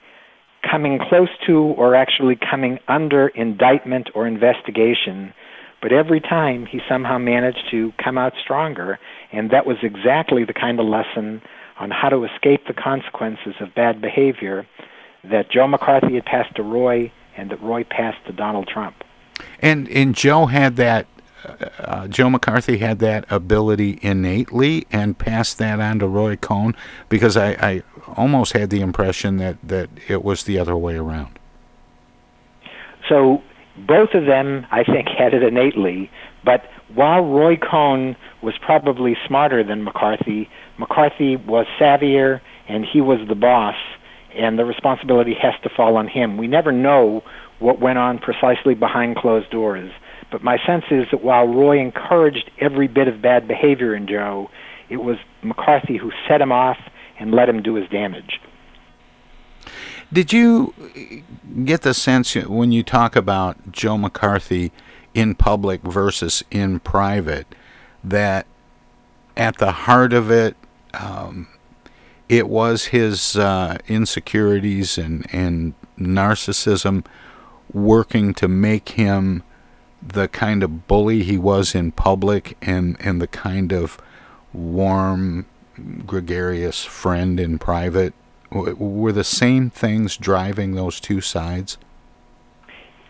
[0.70, 5.34] coming close to or actually coming under indictment or investigation.
[5.82, 9.00] But every time he somehow managed to come out stronger,
[9.32, 11.42] and that was exactly the kind of lesson
[11.78, 14.66] on how to escape the consequences of bad behavior
[15.24, 19.04] that Joe McCarthy had passed to Roy and that Roy passed to Donald Trump.
[19.60, 21.08] And and Joe had that
[21.80, 26.76] uh, Joe McCarthy had that ability innately and passed that on to Roy Cohn?
[27.10, 27.84] Because I, I
[28.16, 31.38] almost had the impression that, that it was the other way around.
[33.10, 33.43] So
[33.78, 36.10] both of them, I think, had it innately.
[36.43, 43.20] But while Roy Cohn was probably smarter than McCarthy, McCarthy was savvier and he was
[43.28, 43.76] the boss,
[44.34, 46.38] and the responsibility has to fall on him.
[46.38, 47.24] We never know
[47.60, 49.91] what went on precisely behind closed doors.
[50.36, 54.50] But my sense is that while Roy encouraged every bit of bad behavior in Joe,
[54.90, 56.78] it was McCarthy who set him off
[57.18, 58.42] and let him do his damage.
[60.12, 60.74] Did you
[61.64, 64.74] get the sense when you talk about Joe McCarthy
[65.14, 67.48] in public versus in private
[68.04, 68.46] that
[69.38, 70.58] at the heart of it,
[70.96, 71.48] um,
[72.28, 77.06] it was his uh, insecurities and, and narcissism
[77.72, 79.42] working to make him
[80.06, 83.97] the kind of bully he was in public and, and the kind of
[84.53, 85.45] warm,
[86.06, 88.14] gregarious friend in private?
[88.51, 91.78] Were the same things driving those two sides?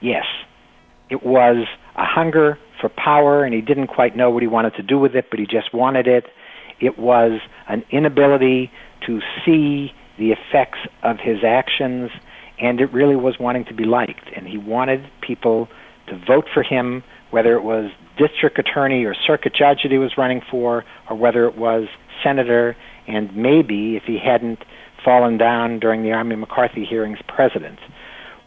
[0.01, 0.25] Yes.
[1.09, 4.83] It was a hunger for power, and he didn't quite know what he wanted to
[4.83, 6.25] do with it, but he just wanted it.
[6.79, 8.71] It was an inability
[9.05, 12.11] to see the effects of his actions,
[12.59, 14.29] and it really was wanting to be liked.
[14.35, 15.69] And he wanted people
[16.07, 20.17] to vote for him, whether it was district attorney or circuit judge that he was
[20.17, 21.87] running for, or whether it was
[22.23, 22.75] senator,
[23.07, 24.63] and maybe if he hadn't
[25.03, 27.79] fallen down during the Army McCarthy hearings, president.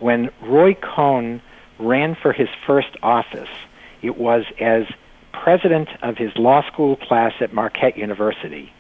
[0.01, 1.41] When Roy Cohn
[1.79, 3.49] ran for his first office,
[4.03, 4.85] it was as
[5.33, 8.73] president of his law school class at Marquette University.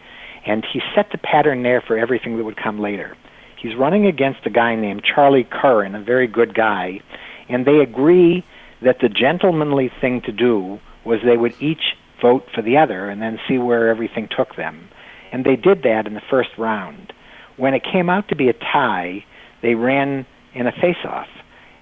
[0.45, 3.17] And he set the pattern there for everything that would come later.
[3.57, 7.01] He's running against a guy named Charlie Curran, a very good guy,
[7.49, 8.45] and they agree
[8.83, 13.21] that the gentlemanly thing to do was they would each vote for the other and
[13.23, 14.89] then see where everything took them.
[15.33, 17.13] And they did that in the first round.
[17.57, 19.25] When it came out to be a tie,
[19.63, 21.29] they ran in a face-off.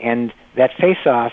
[0.00, 1.32] And that face-off,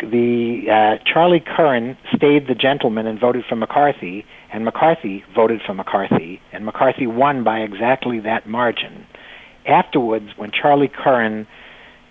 [0.00, 5.74] the uh, Charlie Curran stayed the gentleman and voted for McCarthy, and McCarthy voted for
[5.74, 9.06] McCarthy, and McCarthy won by exactly that margin.
[9.66, 11.46] Afterwards, when Charlie Curran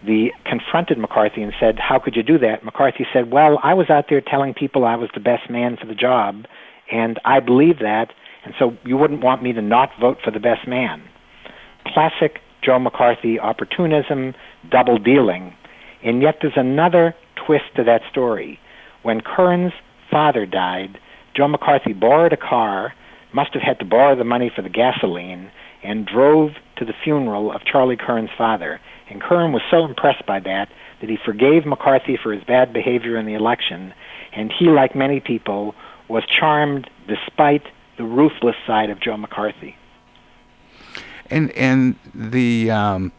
[0.05, 3.89] the confronted McCarthy and said, "How could you do that?" McCarthy said, "Well, I was
[3.89, 6.45] out there telling people I was the best man for the job,
[6.91, 10.39] and I believe that, and so you wouldn't want me to not vote for the
[10.39, 11.01] best man."
[11.85, 14.35] Classic Joe McCarthy opportunism,
[14.69, 15.53] double dealing.
[16.03, 18.59] And yet there's another twist to that story.
[19.03, 19.73] When Curran's
[20.09, 20.99] father died,
[21.33, 22.93] Joe McCarthy borrowed a car,
[23.33, 25.51] must have had to borrow the money for the gasoline,
[25.83, 28.79] and drove to the funeral of Charlie Curran's father.
[29.09, 30.69] And Curran was so impressed by that
[31.01, 33.93] that he forgave McCarthy for his bad behavior in the election,
[34.33, 35.75] and he, like many people,
[36.07, 37.63] was charmed despite
[37.97, 39.75] the ruthless side of Joe McCarthy.
[41.29, 43.11] And and the um,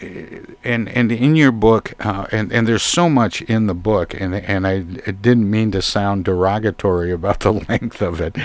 [0.00, 4.34] and and in your book, uh, and and there's so much in the book, and
[4.34, 8.36] and I didn't mean to sound derogatory about the length of it.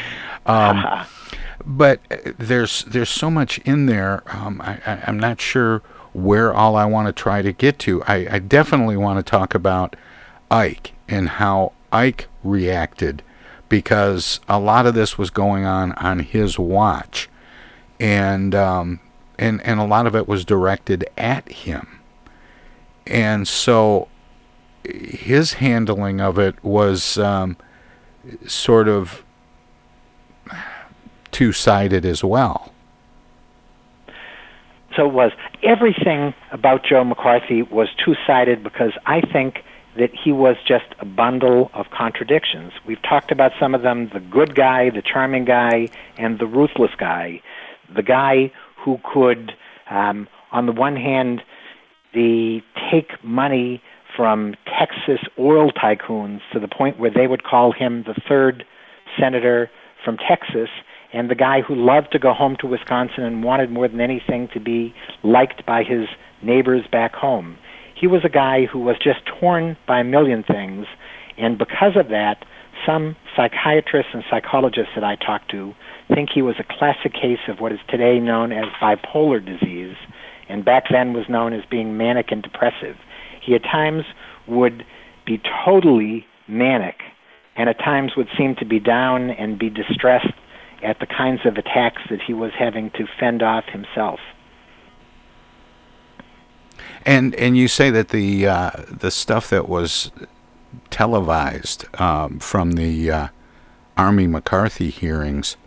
[0.46, 0.86] Um,
[1.66, 2.00] but
[2.38, 4.24] there's there's so much in there.
[4.28, 5.82] Um, I, I, am not sure
[6.14, 8.04] where all I want to try to get to.
[8.04, 9.96] I, I definitely want to talk about
[10.50, 13.24] Ike and how Ike reacted
[13.70, 17.30] because a lot of this was going on on his watch,
[18.00, 19.00] and um,
[19.40, 22.00] and and a lot of it was directed at him,
[23.08, 24.08] and so
[24.84, 27.56] his handling of it was um,
[28.48, 29.24] sort of
[31.32, 32.72] two sided as well.
[34.96, 35.32] So it was
[35.64, 39.64] everything about Joe McCarthy was two sided because I think
[39.98, 42.74] that he was just a bundle of contradictions.
[42.86, 46.92] We've talked about some of them the good guy, the charming guy, and the ruthless
[46.98, 47.42] guy.
[47.94, 49.54] The guy who could,
[49.90, 51.42] um, on the one hand,
[52.14, 53.82] the take money
[54.16, 58.66] from Texas oil tycoons to the point where they would call him the third
[59.20, 59.70] senator
[60.04, 60.70] from Texas,
[61.14, 64.48] and the guy who loved to go home to Wisconsin and wanted more than anything
[64.54, 64.94] to be
[65.24, 66.08] liked by his
[66.42, 67.58] neighbors back home.
[67.96, 70.88] He was a guy who was just torn by a million things,
[71.38, 72.46] and because of that,
[72.86, 75.74] some psychiatrists and psychologists that I talked to
[76.14, 79.96] think he was a classic case of what is today known as bipolar disease,
[80.50, 82.98] and back then was known as being manic and depressive.
[83.42, 84.04] He at times
[84.48, 84.86] would
[85.26, 87.02] be totally manic,
[87.56, 90.34] and at times would seem to be down and be distressed
[90.84, 94.20] at the kinds of attacks that he was having to fend off himself.
[97.06, 100.12] And and you say that the uh, the stuff that was
[100.90, 103.28] televised um, from the uh,
[103.98, 105.58] Army McCarthy hearings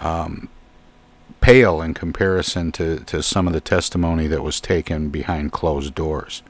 [0.00, 0.48] um,
[1.40, 6.42] pale in comparison to, to some of the testimony that was taken behind closed doors.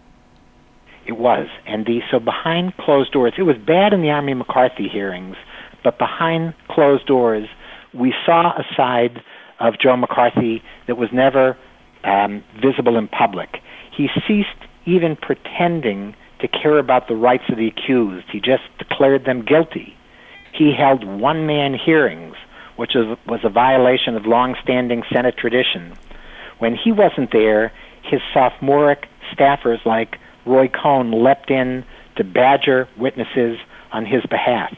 [1.07, 1.49] It was.
[1.67, 5.37] And the, so behind closed doors, it was bad in the Army McCarthy hearings,
[5.83, 7.49] but behind closed doors,
[7.93, 9.23] we saw a side
[9.61, 11.57] of Joe McCarthy that was never
[12.05, 13.59] um, visible in public.
[13.97, 14.49] He ceased
[14.87, 18.27] even pretending to care about the rights of the accused.
[18.31, 19.97] He just declared them guilty.
[20.53, 22.37] He held one man hearings,
[22.77, 25.97] which was, was a violation of long-standing Senate tradition.
[26.59, 27.73] When he wasn't there,
[28.03, 31.85] his sophomoric staffers like Roy Cohn leapt in
[32.17, 33.59] to badger witnesses
[33.93, 34.75] on his behalf.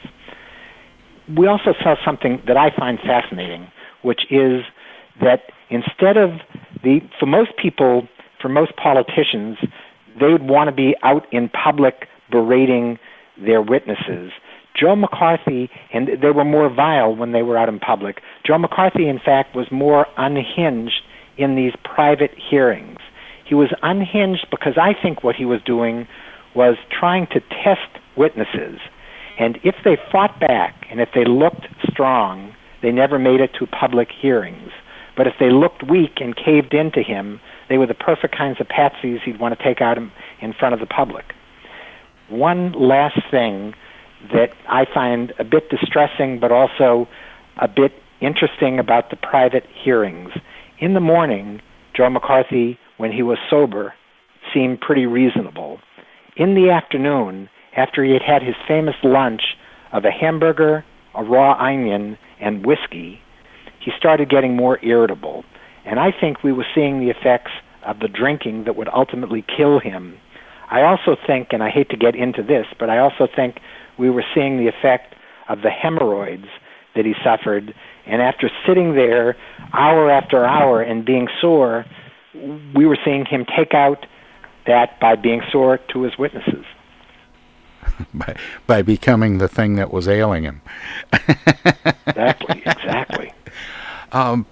[1.37, 3.71] We also saw something that I find fascinating,
[4.03, 4.63] which is
[5.21, 6.41] that instead of
[6.83, 8.09] the, for most people,
[8.41, 9.59] for most politicians,
[10.19, 12.99] they would want to be out in public berating
[13.37, 14.33] their witnesses.
[14.75, 18.23] Joe McCarthy, and they were more vile when they were out in public.
[18.47, 21.03] Joe McCarthy, in fact, was more unhinged
[21.37, 22.99] in these private hearings.
[23.45, 26.07] He was unhinged because I think what he was doing
[26.55, 28.79] was trying to test witnesses.
[29.41, 33.67] And if they fought back and if they looked strong, they never made it to
[33.67, 34.71] public hearings.
[35.17, 38.69] But if they looked weak and caved into him, they were the perfect kinds of
[38.69, 41.25] patsies he'd want to take out in front of the public.
[42.29, 43.75] One last thing
[44.33, 47.09] that I find a bit distressing, but also
[47.57, 50.33] a bit interesting about the private hearings.
[50.79, 51.63] In the morning,
[51.97, 53.95] Joe McCarthy, when he was sober,
[54.53, 55.81] seemed pretty reasonable.
[56.37, 59.57] In the afternoon, after he had had his famous lunch
[59.93, 63.21] of a hamburger, a raw onion, and whiskey,
[63.81, 65.45] he started getting more irritable.
[65.85, 67.53] And I think we were seeing the effects
[67.85, 70.19] of the drinking that would ultimately kill him.
[70.71, 73.59] I also think, and I hate to get into this, but I also think
[73.99, 75.15] we were seeing the effect
[75.49, 76.47] of the hemorrhoids
[76.95, 77.75] that he suffered.
[78.07, 79.37] And after sitting there
[79.73, 81.87] hour after hour and being sore,
[82.35, 84.07] we were seeing him take out
[84.67, 86.65] that by being sore to his witnesses.
[88.15, 88.37] by,
[88.67, 90.63] by becoming the thing that was ailing him.
[92.07, 93.33] exactly, exactly.
[94.13, 94.47] Um,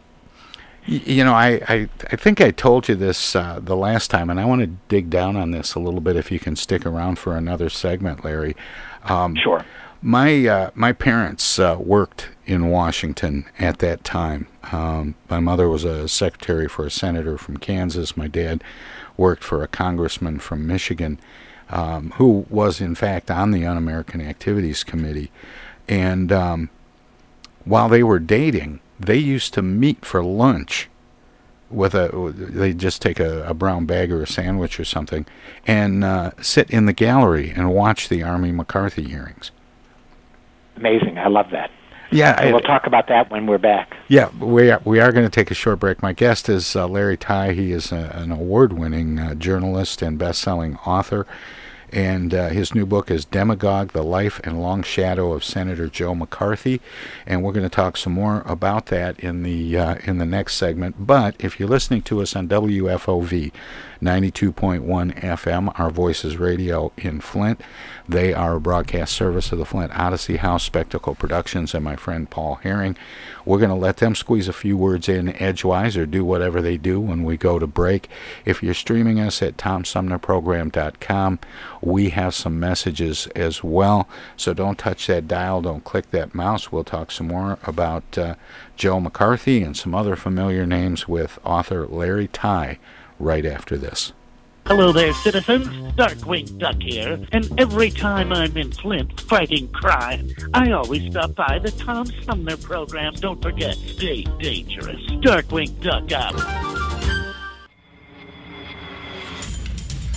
[0.86, 4.40] you know, I, I, I think I told you this uh, the last time, and
[4.40, 7.18] I want to dig down on this a little bit if you can stick around
[7.18, 8.56] for another segment, Larry.
[9.04, 9.64] Um, sure.
[10.00, 14.46] My uh, my parents uh, worked in Washington at that time.
[14.72, 18.16] Um, my mother was a secretary for a senator from Kansas.
[18.16, 18.62] My dad
[19.16, 21.18] worked for a congressman from Michigan,
[21.70, 25.30] um, who was in fact on the Un-American Activities Committee.
[25.88, 26.70] And um,
[27.64, 30.88] while they were dating, they used to meet for lunch
[31.70, 35.26] with a they just take a, a, brown bag or a sandwich or something
[35.66, 39.50] and uh, sit in the gallery and watch the Army McCarthy hearings.
[40.76, 41.18] Amazing!
[41.18, 41.70] I love that.
[42.10, 43.96] Yeah, I, we'll talk about that when we're back.
[44.08, 46.02] Yeah, we are, we are going to take a short break.
[46.02, 47.52] My guest is uh, Larry Tye.
[47.52, 51.26] He is a, an award-winning uh, journalist and best-selling author.
[51.92, 56.14] And uh, his new book is Demagogue The Life and Long Shadow of Senator Joe
[56.14, 56.80] McCarthy.
[57.26, 60.56] And we're going to talk some more about that in the, uh, in the next
[60.56, 61.06] segment.
[61.06, 63.52] But if you're listening to us on WFOV
[64.02, 67.60] 92.1 FM, Our Voices Radio in Flint,
[68.08, 72.30] they are a broadcast service of the Flint Odyssey House Spectacle Productions and my friend
[72.30, 72.96] Paul Herring.
[73.48, 76.76] We're going to let them squeeze a few words in edgewise or do whatever they
[76.76, 78.06] do when we go to break.
[78.44, 81.38] If you're streaming us at TomSumnerProgram.com,
[81.80, 84.06] we have some messages as well.
[84.36, 86.70] So don't touch that dial, don't click that mouse.
[86.70, 88.34] We'll talk some more about uh,
[88.76, 92.78] Joe McCarthy and some other familiar names with author Larry Tye
[93.18, 94.12] right after this.
[94.68, 95.66] Hello there, citizens.
[95.94, 101.58] Darkwing Duck here, and every time I'm in Flint fighting crime, I always stop by
[101.58, 103.14] the Tom Sumner program.
[103.14, 105.00] Don't forget, stay dangerous.
[105.22, 106.87] Darkwing Duck out.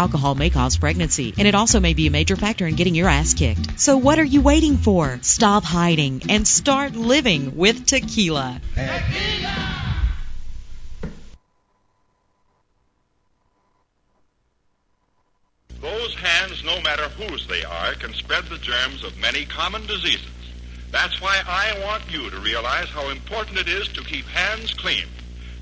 [0.00, 1.34] Alcohol may cause pregnancy.
[1.36, 3.78] And it also may be a major factor in getting your ass kicked.
[3.78, 5.18] So what are you waiting for?
[5.20, 8.62] Stop hiding and start living with tequila.
[15.82, 20.24] Those hands, no matter whose they are, can spread the germs of many common diseases.
[20.90, 25.04] That's why I want you to realize how important it is to keep hands clean,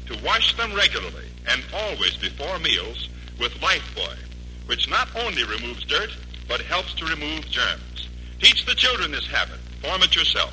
[0.06, 3.08] to wash them regularly and always before meals
[3.40, 4.27] with Lifebuoy,
[4.68, 6.10] which not only removes dirt,
[6.46, 8.08] but helps to remove germs.
[8.38, 9.58] Teach the children this habit.
[9.82, 10.52] Form it yourself.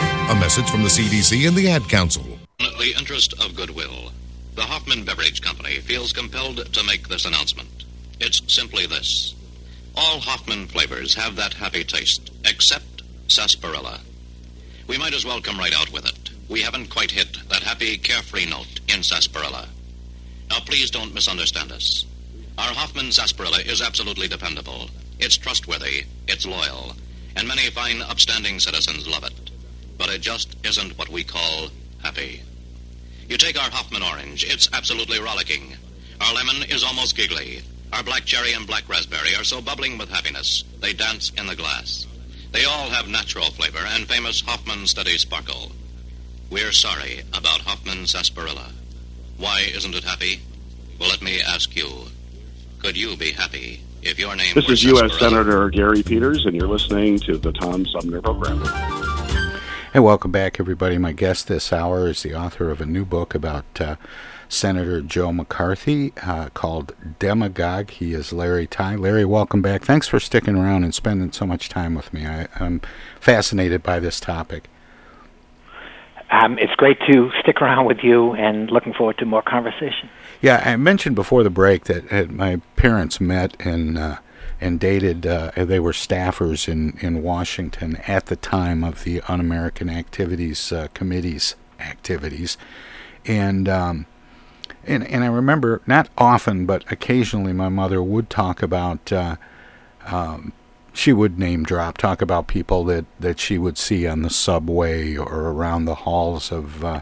[0.29, 2.23] A message from the CDC and the Ad Council.
[2.59, 4.11] In the interest of goodwill,
[4.55, 7.85] the Hoffman Beverage Company feels compelled to make this announcement.
[8.19, 9.35] It's simply this.
[9.95, 13.99] All Hoffman flavors have that happy taste, except sarsaparilla.
[14.87, 16.29] We might as well come right out with it.
[16.49, 19.67] We haven't quite hit that happy, carefree note in sarsaparilla.
[20.49, 22.05] Now, please don't misunderstand us.
[22.57, 24.89] Our Hoffman sarsaparilla is absolutely dependable.
[25.19, 26.93] It's trustworthy, it's loyal,
[27.35, 29.51] and many fine, upstanding citizens love it.
[30.01, 31.67] But it just isn't what we call
[32.01, 32.41] happy.
[33.29, 35.75] You take our Hoffman orange, it's absolutely rollicking.
[36.19, 37.61] Our lemon is almost giggly.
[37.93, 41.55] Our black cherry and black raspberry are so bubbling with happiness, they dance in the
[41.55, 42.07] glass.
[42.51, 45.71] They all have natural flavor and famous Hoffman steady sparkle.
[46.49, 48.71] We're sorry about Hoffman sarsaparilla.
[49.37, 50.41] Why isn't it happy?
[50.99, 52.07] Well, let me ask you.
[52.79, 55.19] Could you be happy if your name This is U.S.
[55.19, 59.10] Senator Gary Peters, and you're listening to the Tom Sumner Program.
[59.93, 60.97] Hey, welcome back, everybody.
[60.97, 63.97] My guest this hour is the author of a new book about uh,
[64.47, 67.89] Senator Joe McCarthy uh, called Demagogue.
[67.89, 68.95] He is Larry Tye.
[68.95, 69.83] Larry, welcome back.
[69.83, 72.25] Thanks for sticking around and spending so much time with me.
[72.25, 72.79] I, I'm
[73.19, 74.69] fascinated by this topic.
[76.29, 80.09] Um, it's great to stick around with you and looking forward to more conversation.
[80.41, 83.97] Yeah, I mentioned before the break that uh, my parents met in.
[83.97, 84.19] uh,
[84.61, 85.25] and dated.
[85.25, 90.87] Uh, they were staffers in, in Washington at the time of the Un-American Activities uh,
[90.93, 92.57] Committee's activities,
[93.25, 94.05] and um,
[94.85, 99.11] and and I remember not often, but occasionally, my mother would talk about.
[99.11, 99.35] Uh,
[100.05, 100.53] um,
[100.93, 105.15] she would name drop, talk about people that, that she would see on the subway
[105.15, 106.99] or around the halls of uh,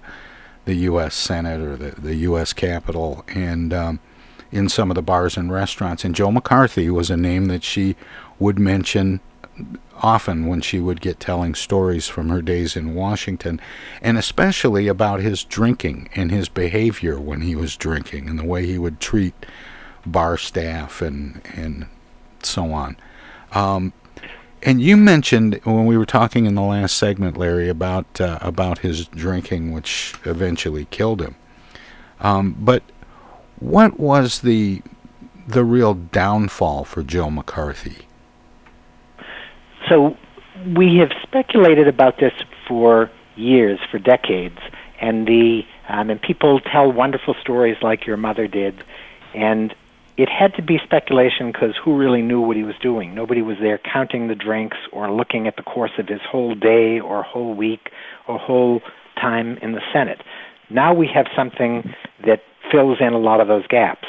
[0.66, 1.16] the U.S.
[1.16, 2.54] Senate or the, the U.S.
[2.54, 4.00] Capitol, and um,
[4.52, 6.04] in some of the bars and restaurants.
[6.04, 7.96] And Joe McCarthy was a name that she
[8.40, 9.20] would mention
[10.02, 13.60] often when she would get telling stories from her days in Washington,
[14.02, 18.66] and especially about his drinking and his behavior when he was drinking and the way
[18.66, 19.34] he would treat
[20.06, 21.88] bar staff and and
[22.42, 22.96] so on.
[23.52, 23.94] Um,
[24.62, 28.80] and you mentioned when we were talking in the last segment, Larry, about uh, about
[28.80, 31.36] his drinking, which eventually killed him.
[32.20, 32.84] Um, but
[33.60, 34.82] what was the
[35.48, 38.06] the real downfall for Joe McCarthy?
[39.88, 40.16] So
[40.76, 42.34] we have speculated about this
[42.68, 44.60] for years, for decades,
[45.02, 48.84] and the um, and people tell wonderful stories like your mother did,
[49.34, 49.74] and
[50.18, 53.16] it had to be speculation because who really knew what he was doing?
[53.16, 57.00] Nobody was there counting the drinks or looking at the course of his whole day
[57.00, 57.90] or whole week
[58.28, 58.82] or whole
[59.16, 60.22] time in the Senate.
[60.70, 61.96] Now we have something
[62.26, 64.08] that fills in a lot of those gaps.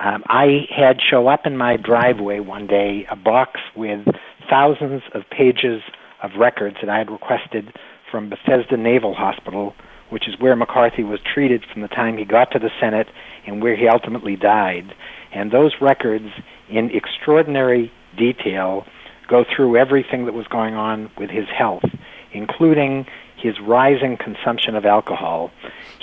[0.00, 4.06] Um, I had show up in my driveway one day a box with
[4.50, 5.82] thousands of pages
[6.22, 7.72] of records that I had requested
[8.10, 9.74] from Bethesda Naval Hospital,
[10.10, 13.08] which is where McCarthy was treated from the time he got to the Senate
[13.46, 14.94] and where he ultimately died.
[15.32, 16.28] And those records,
[16.68, 18.86] in extraordinary detail,
[19.26, 21.84] go through everything that was going on with his health,
[22.32, 25.50] including his rising consumption of alcohol.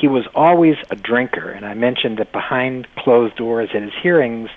[0.02, 4.50] He was always a drinker, and I mentioned that behind closed doors at his hearings,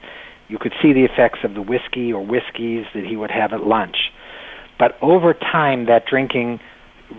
[0.49, 3.67] you could see the effects of the whiskey or whiskeys that he would have at
[3.67, 4.11] lunch.
[4.79, 6.61] But over time, that drinking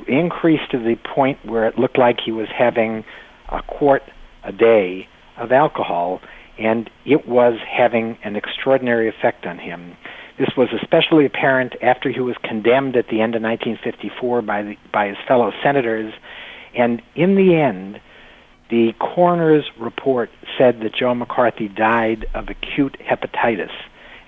[0.08, 3.06] increased to the point where it looked like he was having
[3.50, 4.02] a quart
[4.44, 5.08] a day
[5.38, 6.20] of alcohol,
[6.58, 9.96] and it was having an extraordinary effect on him.
[10.40, 14.78] This was especially apparent after he was condemned at the end of 1954 by the,
[14.92, 16.12] by his fellow senators,
[16.74, 18.02] and in the end,
[18.70, 23.72] the coroner's report said that Joe McCarthy died of acute hepatitis,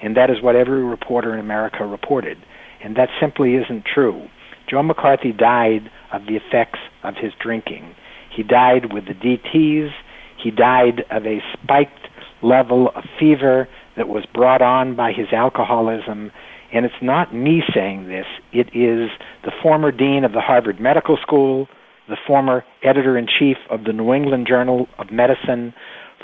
[0.01, 2.37] and that is what every reporter in America reported,
[2.81, 4.29] and that simply isn't true.
[4.67, 7.95] Joe McCarthy died of the effects of his drinking.
[8.29, 9.91] He died with the DTs.
[10.37, 12.07] He died of a spiked
[12.41, 16.31] level of fever that was brought on by his alcoholism.
[16.71, 19.09] And it's not me saying this, it is
[19.43, 21.67] the former dean of the Harvard Medical School,
[22.07, 25.73] the former editor in chief of the New England Journal of Medicine.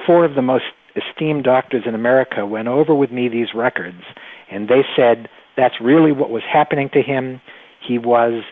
[0.05, 0.65] Four of the most
[0.95, 4.03] esteemed doctors in America went over with me these records,
[4.49, 7.41] and they said that's really what was happening to him.
[7.79, 8.43] He was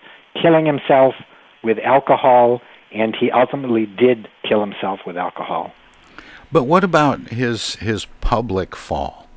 [0.41, 1.15] killing himself
[1.63, 2.61] with alcohol,
[2.91, 5.71] and he ultimately did kill himself with alcohol.
[6.51, 9.27] But what about his his public fall?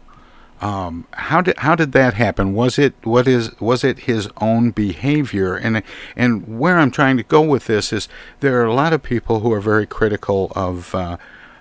[0.64, 2.54] Um, how did how did that happen?
[2.54, 5.56] Was it what is was it his own behavior?
[5.56, 5.82] And
[6.16, 8.08] and where I'm trying to go with this is
[8.40, 11.18] there are a lot of people who are very critical of uh,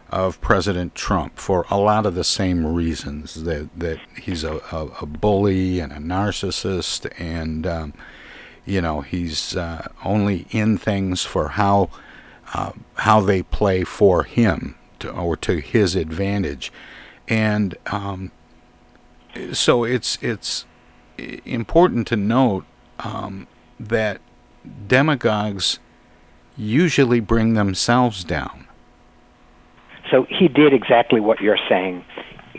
[0.09, 4.87] of President Trump for a lot of the same reasons that that he's a, a,
[5.01, 7.93] a bully and a narcissist and um,
[8.65, 11.89] you know he's uh, only in things for how
[12.53, 16.71] uh, how they play for him to, or to his advantage,
[17.27, 18.31] and um,
[19.51, 20.65] so it's it's
[21.17, 22.65] important to note
[22.99, 23.47] um,
[23.79, 24.21] that
[24.87, 25.79] demagogues
[26.55, 28.67] usually bring themselves down.
[30.11, 32.05] So he did exactly what you're saying.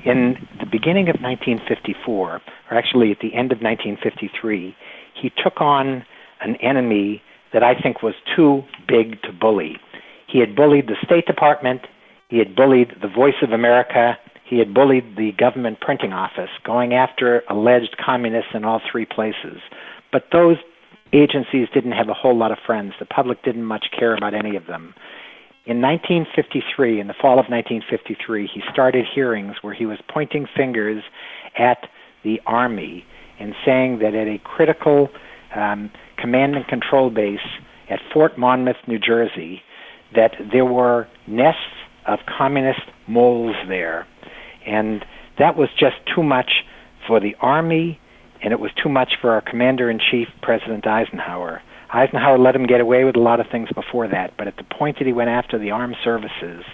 [0.04, 4.76] In the beginning of 1954, or actually at the end of 1953,
[5.14, 6.04] he took on
[6.40, 7.22] an enemy
[7.52, 9.78] that I think was too big to bully.
[10.26, 11.82] He had bullied the State Department,
[12.28, 16.92] he had bullied the Voice of America, he had bullied the government printing office, going
[16.92, 19.58] after alleged communists in all three places.
[20.12, 20.56] But those
[21.12, 22.92] agencies didn't have a whole lot of friends.
[22.98, 24.94] The public didn't much care about any of them.
[25.66, 31.02] In 1953, in the fall of 1953, he started hearings where he was pointing fingers
[31.58, 31.88] at
[32.22, 33.06] the Army
[33.40, 35.08] and saying that at a critical
[35.56, 37.38] um, command and control base
[37.88, 39.62] at Fort Monmouth, New Jersey,
[40.14, 41.60] that there were nests
[42.06, 44.06] of communist moles there.
[44.66, 45.04] And
[45.38, 46.64] that was just too much
[47.06, 48.00] for the Army,
[48.42, 51.62] and it was too much for our Commander in Chief, President Eisenhower.
[51.90, 54.64] Eisenhower let him get away with a lot of things before that, but at the
[54.64, 56.64] point that he went after the armed services,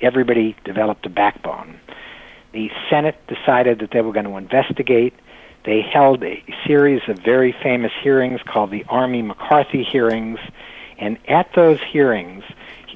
[0.00, 1.80] everybody developed a backbone.
[2.52, 5.14] The Senate decided that they were going to investigate.
[5.64, 10.38] They held a series of very famous hearings called the Army McCarthy hearings,
[10.98, 12.44] and at those hearings,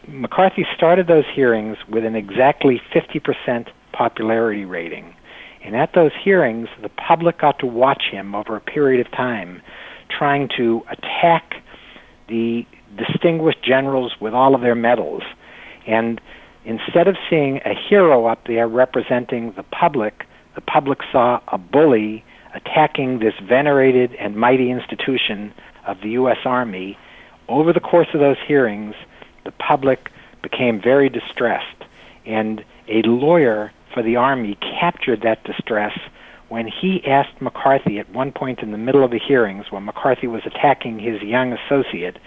[0.06, 5.14] McCarthy started those hearings with an exactly 50% popularity rating.
[5.62, 9.62] And at those hearings, the public got to watch him over a period of time
[10.08, 11.62] trying to attack
[12.28, 12.66] the
[12.96, 15.22] distinguished generals with all of their medals.
[15.86, 16.20] And
[16.64, 22.24] instead of seeing a hero up there representing the public, the public saw a bully
[22.54, 25.52] attacking this venerated and mighty institution
[25.86, 26.38] of the U.S.
[26.44, 26.98] Army.
[27.48, 28.94] Over the course of those hearings,
[29.44, 30.10] the public
[30.42, 31.84] became very distressed,
[32.26, 35.98] and a lawyer for the Army captured that distress
[36.52, 40.26] when he asked McCarthy at one point in the middle of the hearings, when McCarthy
[40.26, 42.18] was attacking his young associate,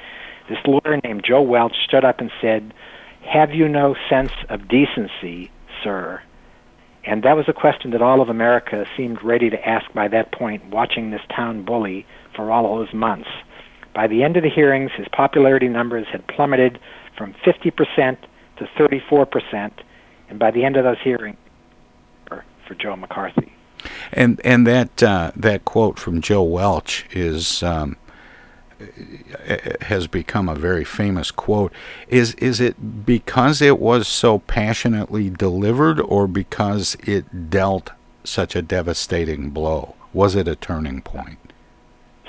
[0.49, 2.73] this lawyer named Joe Welch stood up and said,
[3.21, 5.51] Have you no sense of decency,
[5.83, 6.23] sir?
[7.03, 10.31] And that was a question that all of America seemed ready to ask by that
[10.31, 12.03] point, watching this town bully
[12.35, 13.29] for all those months.
[13.93, 16.79] By the end of the hearings, his popularity numbers had plummeted
[17.15, 18.17] from 50%
[18.57, 19.71] to 34%,
[20.29, 21.37] and by the end of those hearings,
[22.67, 23.51] for Joe McCarthy.
[24.11, 27.97] And and that uh, that quote from Joe Welch is um,
[29.81, 31.71] has become a very famous quote.
[32.07, 37.91] Is is it because it was so passionately delivered, or because it dealt
[38.23, 39.95] such a devastating blow?
[40.13, 41.37] Was it a turning point?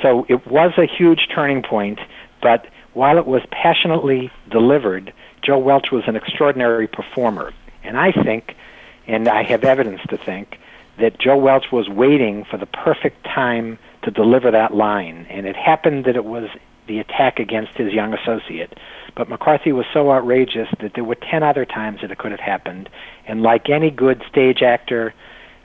[0.03, 2.01] So it was a huge turning point,
[2.43, 5.13] but while it was passionately delivered,
[5.43, 7.53] Joe Welch was an extraordinary performer.
[7.83, 8.57] And I think,
[9.07, 10.59] and I have evidence to think,
[10.99, 15.27] that Joe Welch was waiting for the perfect time to deliver that line.
[15.29, 16.49] And it happened that it was
[16.87, 18.79] the attack against his young associate.
[19.15, 22.41] But McCarthy was so outrageous that there were 10 other times that it could have
[22.41, 22.89] happened.
[23.27, 25.13] And like any good stage actor,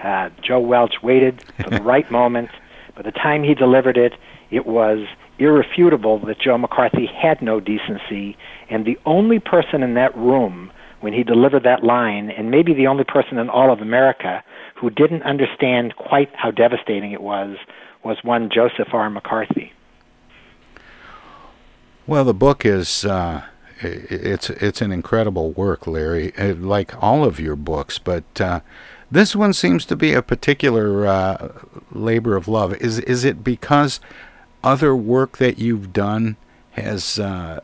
[0.03, 2.49] uh, Joe Welch waited for the right moment.
[2.95, 4.13] By the time he delivered it,
[4.49, 8.37] it was irrefutable that Joe McCarthy had no decency.
[8.69, 10.71] And the only person in that room
[11.02, 14.43] when he delivered that line, and maybe the only person in all of America
[14.76, 17.58] who didn't understand quite how devastating it was,
[18.04, 19.10] was one Joseph R.
[19.10, 19.74] McCarthy.
[22.08, 23.43] Well, the book is uh,
[23.82, 28.62] it's it's an incredible work, Larry, uh, like all of your books, but uh,
[29.10, 31.52] this one seems to be a particular uh,
[31.91, 32.74] labor of love.
[32.76, 33.99] Is is it because
[34.64, 36.38] other work that you've done
[36.72, 37.60] has uh,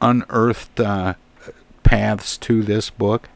[0.00, 1.14] unearthed uh,
[1.88, 3.30] paths to this book?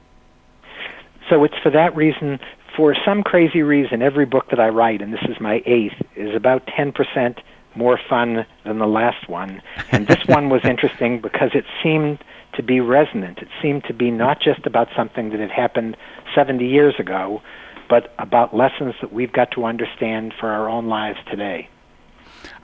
[1.30, 2.38] So it's for that reason.
[2.76, 6.34] For some crazy reason, every book that I write, and this is my eighth, is
[6.34, 7.40] about ten percent
[7.74, 9.62] more fun than the last one.
[9.90, 12.18] And this one was interesting because it seemed
[12.54, 13.38] to be resonant.
[13.38, 15.96] It seemed to be not just about something that had happened
[16.34, 17.40] 70 years ago,
[17.88, 21.70] but about lessons that we've got to understand for our own lives today.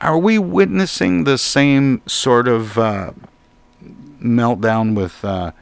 [0.02, 3.12] Are we witnessing the same sort of uh,
[4.22, 5.52] meltdown with uh,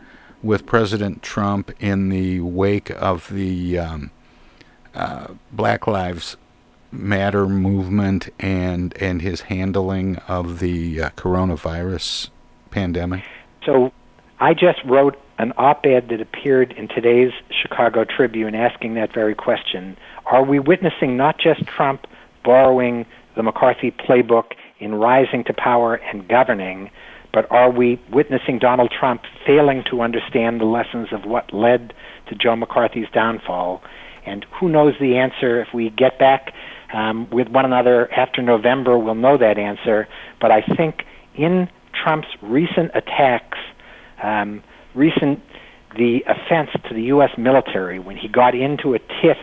[0.43, 4.11] with President Trump in the wake of the um,
[4.95, 6.37] uh, Black Lives
[6.93, 12.31] Matter movement and and his handling of the uh, coronavirus
[12.71, 13.25] pandemic?
[13.65, 13.93] So,
[14.39, 19.97] I just wrote an op-ed that appeared in today's Chicago Tribune asking that very question.
[20.27, 22.07] Are we witnessing not just Trump
[22.45, 26.91] borrowing the McCarthy playbook in rising to power and governing,
[27.37, 31.93] but are we witnessing Donald Trump failing to understand the lessons of what led
[32.31, 33.83] to Joe McCarthy's downfall?
[34.25, 36.55] And who knows the answer if we get back
[36.95, 40.09] um, with one another after November, we'll know that answer.
[40.41, 41.03] But I think
[41.35, 43.59] in Trump's recent attacks,
[44.23, 44.63] um,
[44.95, 45.39] recent
[45.95, 47.33] the offense to the U.S.
[47.37, 49.37] military when he got into a tiff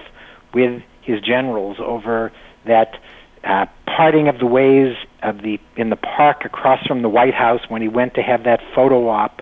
[0.51, 2.31] with his generals over
[2.65, 2.95] that
[3.43, 7.61] uh, parting of the ways of the in the park across from the White House
[7.67, 9.41] when he went to have that photo op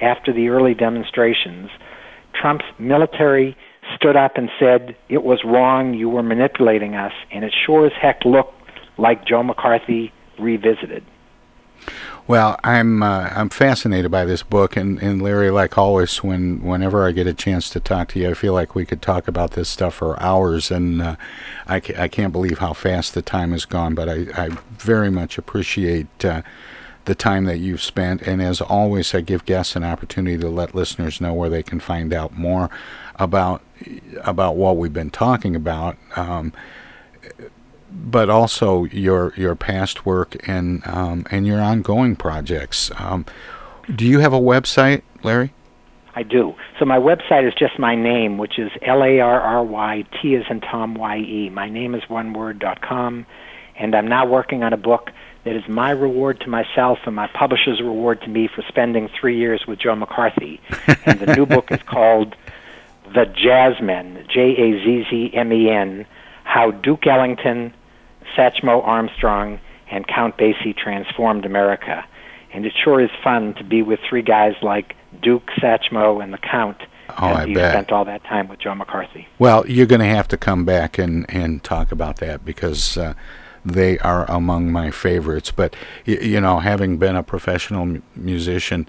[0.00, 1.70] after the early demonstrations.
[2.34, 3.56] Trump's military
[3.96, 7.92] stood up and said it was wrong, you were manipulating us, and it sure as
[8.00, 8.54] heck looked
[8.98, 11.04] like Joe McCarthy revisited.
[12.28, 17.06] Well, I'm uh, I'm fascinated by this book, and, and Larry, like always, when whenever
[17.06, 19.52] I get a chance to talk to you, I feel like we could talk about
[19.52, 21.16] this stuff for hours, and uh,
[21.66, 23.94] I, ca- I can't believe how fast the time has gone.
[23.94, 26.42] But I, I very much appreciate uh,
[27.06, 30.74] the time that you've spent, and as always, I give guests an opportunity to let
[30.74, 32.68] listeners know where they can find out more
[33.14, 33.62] about
[34.22, 35.96] about what we've been talking about.
[36.14, 36.52] Um,
[37.90, 42.90] but also your your past work and um, and your ongoing projects.
[42.96, 43.24] Um,
[43.94, 45.52] do you have a website, Larry?
[46.14, 46.54] I do.
[46.78, 50.34] So my website is just my name, which is L A R R Y T
[50.34, 51.50] as in Tom Y E.
[51.50, 53.24] My name is one word dot com,
[53.76, 55.10] and I'm now working on a book
[55.44, 59.38] that is my reward to myself and my publisher's reward to me for spending three
[59.38, 60.60] years with Joe McCarthy.
[61.06, 62.34] and the new book is called
[63.14, 66.04] The Jazzmen, J A Z Z M E N,
[66.44, 67.72] How Duke Ellington,
[68.36, 69.60] Satchmo Armstrong,
[69.90, 72.04] and Count Basie transformed America.
[72.52, 76.38] And it sure is fun to be with three guys like Duke, Satchmo, and the
[76.38, 76.78] Count.
[77.10, 77.72] Oh, I you bet.
[77.72, 79.26] spent all that time with Joe McCarthy.
[79.38, 83.14] Well, you're going to have to come back and, and talk about that because uh,
[83.64, 85.50] they are among my favorites.
[85.50, 85.74] But,
[86.06, 88.86] y- you know, having been a professional m- musician,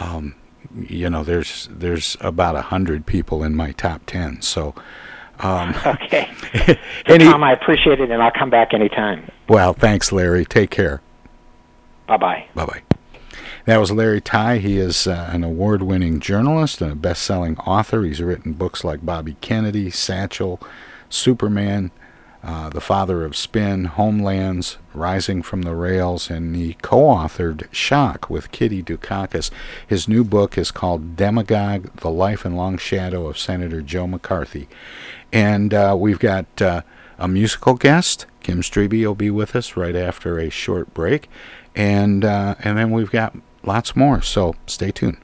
[0.00, 0.34] um,
[0.76, 4.42] you know, there's there's about a hundred people in my top ten.
[4.42, 4.74] So,
[5.40, 6.30] um, Okay.
[7.06, 9.30] Any- Tom, I appreciate it, and I'll come back anytime.
[9.48, 10.44] well, thanks, Larry.
[10.44, 11.00] Take care.
[12.06, 12.46] Bye bye.
[12.54, 12.82] Bye bye.
[13.66, 14.58] That was Larry Tye.
[14.58, 18.02] He is uh, an award winning journalist and a best selling author.
[18.02, 20.58] He's written books like Bobby Kennedy, Satchel,
[21.10, 21.90] Superman,
[22.42, 28.30] uh, The Father of Spin, Homelands, Rising from the Rails, and he co authored Shock
[28.30, 29.50] with Kitty Dukakis.
[29.86, 34.66] His new book is called Demagogue The Life and Long Shadow of Senator Joe McCarthy.
[35.32, 36.82] And uh, we've got uh,
[37.18, 38.26] a musical guest.
[38.42, 41.28] Kim Strebe will be with us right after a short break.
[41.74, 45.18] And, uh, and then we've got lots more, so stay tuned.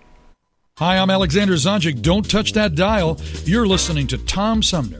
[0.78, 2.02] Hi, I'm Alexander Zonjic.
[2.02, 3.20] Don't touch that dial.
[3.44, 4.98] You're listening to Tom Sumner.